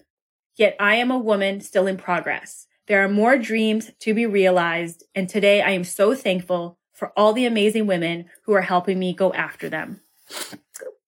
Yet 0.57 0.77
I 0.81 0.95
am 0.95 1.11
a 1.11 1.19
woman 1.19 1.61
still 1.61 1.87
in 1.87 1.99
progress. 1.99 2.67
There 2.87 3.05
are 3.05 3.09
more 3.09 3.37
dreams 3.37 3.91
to 4.01 4.15
be 4.15 4.25
realized. 4.25 5.05
And 5.15 5.29
today 5.29 5.61
I 5.61 5.73
am 5.73 5.85
so 5.85 6.15
thankful 6.15 6.79
for 7.03 7.12
all 7.17 7.33
the 7.33 7.47
amazing 7.47 7.88
women 7.88 8.27
who 8.45 8.53
are 8.53 8.61
helping 8.61 8.97
me 8.97 9.12
go 9.12 9.33
after 9.33 9.69
them. 9.69 10.01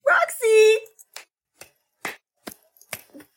Roxy! 0.04 0.78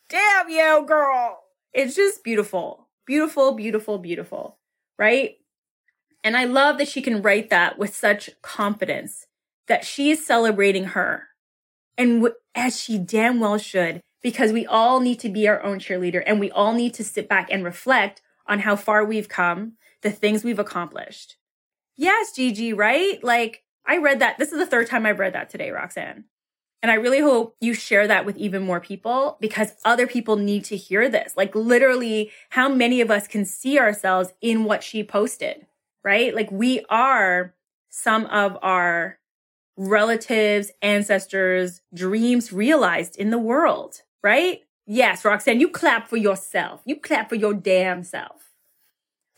Damn 0.09 0.49
you, 0.49 0.83
girl! 0.87 1.43
It's 1.71 1.95
just 1.95 2.23
beautiful. 2.23 2.87
Beautiful, 3.05 3.51
beautiful, 3.51 3.99
beautiful. 3.99 4.57
Right? 4.97 5.35
And 6.23 6.35
I 6.35 6.45
love 6.45 6.79
that 6.79 6.87
she 6.87 6.99
can 6.99 7.21
write 7.21 7.51
that 7.51 7.77
with 7.77 7.95
such 7.95 8.31
confidence 8.41 9.27
that 9.67 9.85
she 9.85 10.09
is 10.09 10.25
celebrating 10.25 10.85
her. 10.85 11.27
And 11.95 12.23
w- 12.23 12.35
as 12.55 12.81
she 12.81 12.97
damn 12.97 13.39
well 13.39 13.59
should, 13.59 14.01
because 14.23 14.51
we 14.51 14.65
all 14.65 14.99
need 14.99 15.19
to 15.19 15.29
be 15.29 15.47
our 15.47 15.61
own 15.61 15.77
cheerleader 15.77 16.23
and 16.25 16.39
we 16.39 16.49
all 16.49 16.73
need 16.73 16.95
to 16.95 17.03
sit 17.03 17.29
back 17.29 17.49
and 17.51 17.63
reflect 17.63 18.23
on 18.47 18.61
how 18.61 18.75
far 18.75 19.05
we've 19.05 19.29
come, 19.29 19.73
the 20.01 20.09
things 20.09 20.43
we've 20.43 20.57
accomplished. 20.57 21.37
Yes, 21.97 22.31
Gigi, 22.31 22.73
right? 22.73 23.21
Like 23.23 23.63
I 23.85 23.97
read 23.97 24.19
that. 24.19 24.37
This 24.37 24.51
is 24.51 24.59
the 24.59 24.65
third 24.65 24.87
time 24.87 25.05
I've 25.05 25.19
read 25.19 25.33
that 25.33 25.49
today, 25.49 25.71
Roxanne. 25.71 26.25
And 26.83 26.91
I 26.91 26.95
really 26.95 27.19
hope 27.19 27.55
you 27.59 27.73
share 27.73 28.07
that 28.07 28.25
with 28.25 28.37
even 28.37 28.61
more 28.61 28.79
people 28.79 29.37
because 29.41 29.73
other 29.83 30.05
people 30.05 30.35
need 30.35 30.63
to 30.65 30.77
hear 30.77 31.09
this. 31.09 31.33
Like 31.35 31.55
literally, 31.55 32.31
how 32.51 32.69
many 32.69 33.01
of 33.01 33.09
us 33.09 33.27
can 33.27 33.45
see 33.45 33.79
ourselves 33.79 34.31
in 34.41 34.63
what 34.63 34.83
she 34.83 35.03
posted, 35.03 35.65
right? 36.03 36.35
Like 36.35 36.51
we 36.51 36.85
are 36.89 37.55
some 37.89 38.27
of 38.27 38.57
our 38.61 39.17
relatives, 39.75 40.71
ancestors' 40.81 41.81
dreams 41.93 42.53
realized 42.53 43.15
in 43.17 43.31
the 43.31 43.39
world, 43.39 44.01
right? 44.23 44.61
Yes, 44.85 45.25
Roxanne, 45.25 45.59
you 45.59 45.69
clap 45.69 46.07
for 46.07 46.17
yourself. 46.17 46.81
You 46.85 46.95
clap 46.99 47.29
for 47.29 47.35
your 47.35 47.53
damn 47.53 48.03
self. 48.03 48.53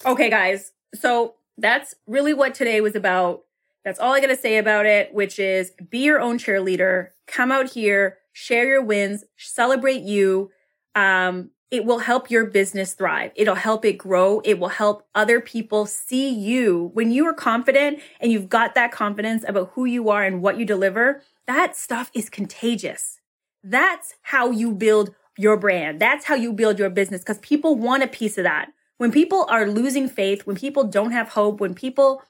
Okay, 0.05 0.29
guys. 0.29 0.73
So 0.93 1.35
that's 1.61 1.95
really 2.07 2.33
what 2.33 2.53
today 2.53 2.81
was 2.81 2.95
about. 2.95 3.43
That's 3.85 3.99
all 3.99 4.13
I 4.13 4.19
got 4.19 4.27
to 4.27 4.35
say 4.35 4.57
about 4.57 4.85
it, 4.85 5.13
which 5.13 5.39
is 5.39 5.71
be 5.89 5.99
your 5.99 6.19
own 6.19 6.37
cheerleader. 6.37 7.09
Come 7.27 7.51
out 7.51 7.71
here, 7.71 8.17
share 8.33 8.67
your 8.67 8.83
wins, 8.83 9.23
celebrate 9.37 10.01
you. 10.01 10.51
Um, 10.95 11.51
it 11.71 11.85
will 11.85 11.99
help 11.99 12.31
your 12.31 12.45
business 12.45 12.93
thrive. 12.93 13.31
It'll 13.35 13.55
help 13.55 13.85
it 13.85 13.93
grow. 13.93 14.41
It 14.43 14.59
will 14.59 14.69
help 14.69 15.07
other 15.13 15.39
people 15.39 15.85
see 15.85 16.29
you. 16.29 16.89
When 16.93 17.11
you 17.11 17.25
are 17.27 17.33
confident 17.33 17.99
and 18.19 18.31
you've 18.31 18.49
got 18.49 18.73
that 18.75 18.91
confidence 18.91 19.45
about 19.47 19.71
who 19.73 19.85
you 19.85 20.09
are 20.09 20.23
and 20.23 20.41
what 20.41 20.57
you 20.57 20.65
deliver, 20.65 21.21
that 21.45 21.75
stuff 21.75 22.09
is 22.13 22.29
contagious. 22.29 23.19
That's 23.63 24.15
how 24.23 24.49
you 24.49 24.71
build 24.71 25.13
your 25.37 25.57
brand. 25.57 25.99
That's 25.99 26.25
how 26.25 26.35
you 26.35 26.53
build 26.53 26.79
your 26.79 26.89
business 26.89 27.21
because 27.21 27.37
people 27.39 27.75
want 27.75 28.03
a 28.03 28.07
piece 28.07 28.37
of 28.37 28.45
that. 28.45 28.71
When 28.99 29.13
people 29.13 29.45
are 29.47 29.65
losing 29.65 30.09
faith, 30.09 30.45
when 30.45 30.57
people 30.57 30.83
don't 30.83 31.13
have 31.13 31.29
hope, 31.29 31.61
when 31.61 31.73
people 31.73 32.21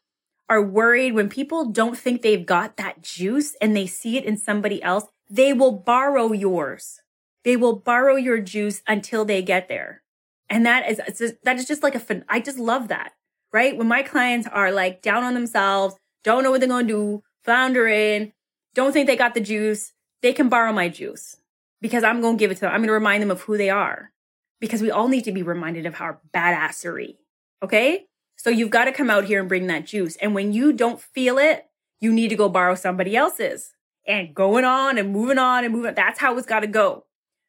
are 0.47 0.62
worried, 0.62 1.13
when 1.13 1.27
people 1.27 1.65
don't 1.65 1.97
think 1.97 2.21
they've 2.21 2.45
got 2.45 2.77
that 2.77 3.01
juice 3.01 3.55
and 3.60 3.75
they 3.75 3.88
see 3.88 4.17
it 4.19 4.23
in 4.23 4.38
somebody 4.38 4.82
else, 4.84 5.05
they 5.27 5.51
will 5.51 5.71
borrow 5.71 6.32
yours. 6.32 7.01
They 7.43 7.58
will 7.58 7.75
borrow 7.75 8.17
your 8.17 8.39
juice 8.39 8.84
until 8.88 9.25
they 9.25 9.41
get 9.41 9.67
there. 9.67 10.03
And 10.47 10.63
that 10.67 10.88
is, 10.88 11.01
just, 11.17 11.43
that 11.43 11.58
is 11.58 11.65
just 11.65 11.82
like 11.82 11.95
a 11.95 12.23
I 12.29 12.39
just 12.39 12.60
love 12.60 12.89
that, 12.89 13.13
right? 13.51 13.75
When 13.75 13.88
my 13.88 14.03
clients 14.03 14.47
are 14.47 14.71
like 14.71 15.01
down 15.01 15.23
on 15.23 15.34
themselves, 15.34 15.95
don't 16.23 16.43
know 16.43 16.51
what 16.51 16.60
they're 16.60 16.69
going 16.69 16.86
to 16.86 16.93
do, 16.93 17.23
floundering, 17.43 18.32
don't 18.75 18.91
think 18.91 19.08
they 19.08 19.15
got 19.15 19.34
the 19.34 19.41
juice, 19.41 19.93
they 20.21 20.34
can 20.34 20.49
borrow 20.49 20.71
my 20.71 20.88
juice 20.88 21.36
because 21.82 22.03
I'm 22.03 22.21
going 22.21 22.38
to 22.38 22.39
give 22.39 22.51
it 22.51 22.55
to 22.55 22.62
them. 22.62 22.73
I'm 22.73 22.82
going 22.82 22.89
to 22.89 22.93
remind 22.93 23.23
them 23.23 23.32
of 23.32 23.41
who 23.41 23.58
they 23.58 23.71
are 23.71 24.12
because 24.60 24.82
we 24.82 24.91
all 24.91 25.08
need 25.08 25.24
to 25.26 25.32
be 25.32 25.43
reminded 25.43 25.86
of 25.86 26.00
our 26.00 26.19
badassery. 26.34 27.17
Okay. 27.63 28.06
So 28.36 28.50
you've 28.50 28.69
got 28.69 28.86
to 28.86 28.93
come 28.93 29.10
out 29.10 29.26
here 29.26 29.39
and 29.39 29.50
bring 29.50 29.67
that 29.67 29.86
juice. 29.86 30.15
And 30.17 30.34
when 30.34 30.54
you 30.54 30.72
don't 30.72 31.02
feel 31.02 31.38
it, 31.38 31.65
you 32.00 32.13
need 32.13 32.30
to 32.30 32.36
go 32.36 32.48
borrow 32.48 32.76
somebody 32.76 33.15
else's 33.15 33.74
and 34.08 34.34
going 34.34 34.63
on 34.63 34.98
and 34.98 35.12
moving 35.12 35.38
on 35.38 35.65
and 35.65 35.74
moving. 35.74 35.93
That's 35.93 36.19
how 36.19 36.38
it's 36.38 36.48
got 36.48 36.62
to 36.62 36.67
go. 36.67 37.06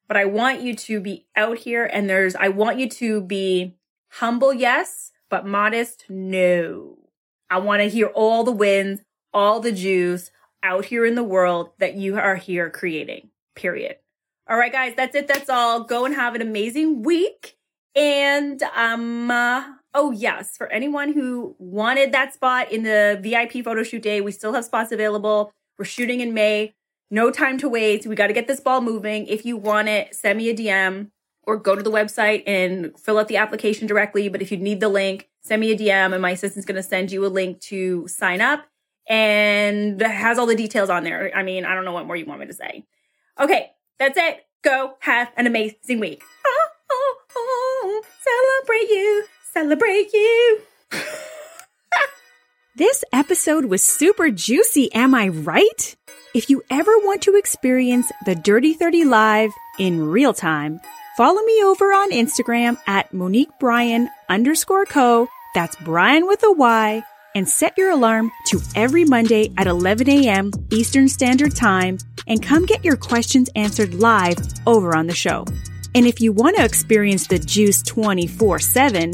But 0.08 0.16
I 0.16 0.24
want 0.24 0.62
you 0.62 0.74
to 0.74 1.00
be 1.00 1.26
out 1.36 1.58
here 1.58 1.84
and 1.84 2.10
there's, 2.10 2.34
I 2.34 2.48
want 2.48 2.78
you 2.80 2.88
to 2.88 3.20
be 3.20 3.76
humble, 4.08 4.52
yes, 4.52 5.12
but 5.28 5.46
modest, 5.46 6.06
no. 6.08 6.98
I 7.48 7.58
want 7.58 7.82
to 7.82 7.88
hear 7.88 8.08
all 8.08 8.42
the 8.42 8.50
wins, 8.50 9.00
all 9.32 9.60
the 9.60 9.70
juice 9.70 10.32
out 10.62 10.86
here 10.86 11.06
in 11.06 11.14
the 11.14 11.22
world 11.22 11.70
that 11.78 11.94
you 11.94 12.18
are 12.18 12.34
here 12.34 12.68
creating, 12.68 13.30
period. 13.54 13.96
All 14.50 14.58
right, 14.58 14.72
guys, 14.72 14.94
that's 14.96 15.14
it. 15.14 15.28
That's 15.28 15.48
all. 15.48 15.84
Go 15.84 16.04
and 16.04 16.14
have 16.14 16.34
an 16.34 16.42
amazing 16.42 17.02
week. 17.02 17.56
And 17.94 18.62
um, 18.74 19.30
uh, 19.30 19.64
Oh, 19.92 20.12
yes. 20.12 20.56
For 20.56 20.70
anyone 20.70 21.12
who 21.12 21.56
wanted 21.58 22.12
that 22.12 22.32
spot 22.32 22.70
in 22.70 22.84
the 22.84 23.18
VIP 23.20 23.64
photo 23.64 23.82
shoot 23.82 24.02
day, 24.02 24.20
we 24.20 24.30
still 24.30 24.52
have 24.52 24.64
spots 24.64 24.92
available. 24.92 25.52
We're 25.78 25.84
shooting 25.84 26.20
in 26.20 26.32
May. 26.32 26.74
No 27.10 27.30
time 27.32 27.58
to 27.58 27.68
wait. 27.68 28.06
We 28.06 28.14
got 28.14 28.28
to 28.28 28.32
get 28.32 28.46
this 28.46 28.60
ball 28.60 28.80
moving. 28.80 29.26
If 29.26 29.44
you 29.44 29.56
want 29.56 29.88
it, 29.88 30.14
send 30.14 30.38
me 30.38 30.48
a 30.48 30.54
DM 30.54 31.10
or 31.42 31.56
go 31.56 31.74
to 31.74 31.82
the 31.82 31.90
website 31.90 32.44
and 32.46 32.96
fill 32.96 33.18
out 33.18 33.26
the 33.26 33.38
application 33.38 33.88
directly. 33.88 34.28
But 34.28 34.42
if 34.42 34.52
you 34.52 34.58
need 34.58 34.78
the 34.78 34.88
link, 34.88 35.28
send 35.42 35.60
me 35.60 35.72
a 35.72 35.76
DM 35.76 36.12
and 36.12 36.22
my 36.22 36.30
assistant's 36.30 36.66
going 36.66 36.76
to 36.76 36.82
send 36.84 37.10
you 37.10 37.26
a 37.26 37.28
link 37.28 37.60
to 37.62 38.06
sign 38.06 38.40
up 38.40 38.66
and 39.08 40.00
has 40.00 40.38
all 40.38 40.46
the 40.46 40.54
details 40.54 40.88
on 40.88 41.02
there. 41.02 41.32
I 41.34 41.42
mean, 41.42 41.64
I 41.64 41.74
don't 41.74 41.84
know 41.84 41.92
what 41.92 42.06
more 42.06 42.14
you 42.14 42.26
want 42.26 42.40
me 42.40 42.46
to 42.46 42.52
say. 42.52 42.84
Okay, 43.40 43.72
that's 44.00 44.18
it. 44.18 44.46
Go 44.62 44.94
have 45.00 45.30
an 45.36 45.46
amazing 45.46 46.00
week. 46.00 46.22
Oh, 46.46 46.68
oh, 46.90 47.16
oh, 47.36 48.02
celebrate 48.64 48.88
you, 48.88 49.24
celebrate 49.52 50.12
you. 50.12 50.60
this 52.76 53.04
episode 53.12 53.66
was 53.66 53.82
super 53.82 54.30
juicy, 54.30 54.92
am 54.94 55.14
I 55.14 55.28
right? 55.28 55.96
If 56.34 56.48
you 56.48 56.62
ever 56.70 56.92
want 56.98 57.22
to 57.22 57.36
experience 57.36 58.10
the 58.24 58.34
Dirty 58.34 58.72
30 58.72 59.04
Live 59.04 59.52
in 59.78 60.08
real 60.08 60.32
time, 60.32 60.80
follow 61.16 61.42
me 61.42 61.62
over 61.62 61.92
on 61.92 62.10
Instagram 62.10 62.78
at 62.86 63.12
Monique 63.12 63.50
Bryan 63.60 64.08
underscore 64.28 64.86
co. 64.86 65.28
That's 65.54 65.76
Bryan 65.76 66.26
with 66.26 66.42
a 66.42 66.52
Y. 66.52 67.02
And 67.34 67.48
set 67.48 67.78
your 67.78 67.90
alarm 67.90 68.32
to 68.46 68.60
every 68.74 69.04
Monday 69.04 69.52
at 69.56 69.66
11 69.66 70.08
a.m. 70.08 70.50
Eastern 70.70 71.08
Standard 71.08 71.54
Time 71.54 71.98
and 72.26 72.42
come 72.42 72.66
get 72.66 72.84
your 72.84 72.96
questions 72.96 73.48
answered 73.54 73.94
live 73.94 74.36
over 74.66 74.96
on 74.96 75.06
the 75.06 75.14
show. 75.14 75.44
And 75.94 76.06
if 76.06 76.20
you 76.20 76.32
want 76.32 76.56
to 76.56 76.64
experience 76.64 77.26
the 77.26 77.38
juice 77.38 77.82
24 77.82 78.58
7, 78.58 79.12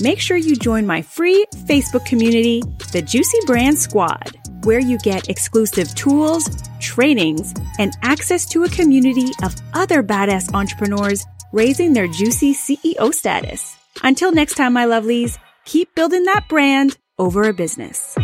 make 0.00 0.20
sure 0.20 0.36
you 0.36 0.56
join 0.56 0.86
my 0.86 1.02
free 1.02 1.44
Facebook 1.66 2.04
community, 2.04 2.62
the 2.92 3.02
Juicy 3.02 3.38
Brand 3.46 3.78
Squad, 3.78 4.36
where 4.64 4.80
you 4.80 4.98
get 4.98 5.28
exclusive 5.28 5.94
tools, 5.94 6.48
trainings, 6.80 7.54
and 7.78 7.92
access 8.02 8.46
to 8.46 8.64
a 8.64 8.68
community 8.68 9.30
of 9.42 9.54
other 9.74 10.02
badass 10.02 10.52
entrepreneurs 10.54 11.24
raising 11.52 11.92
their 11.92 12.08
juicy 12.08 12.54
CEO 12.54 13.12
status. 13.14 13.76
Until 14.02 14.32
next 14.32 14.54
time, 14.54 14.74
my 14.74 14.84
lovelies, 14.84 15.38
keep 15.64 15.94
building 15.94 16.24
that 16.24 16.48
brand 16.48 16.96
over 17.18 17.42
a 17.44 17.52
business. 17.52 18.16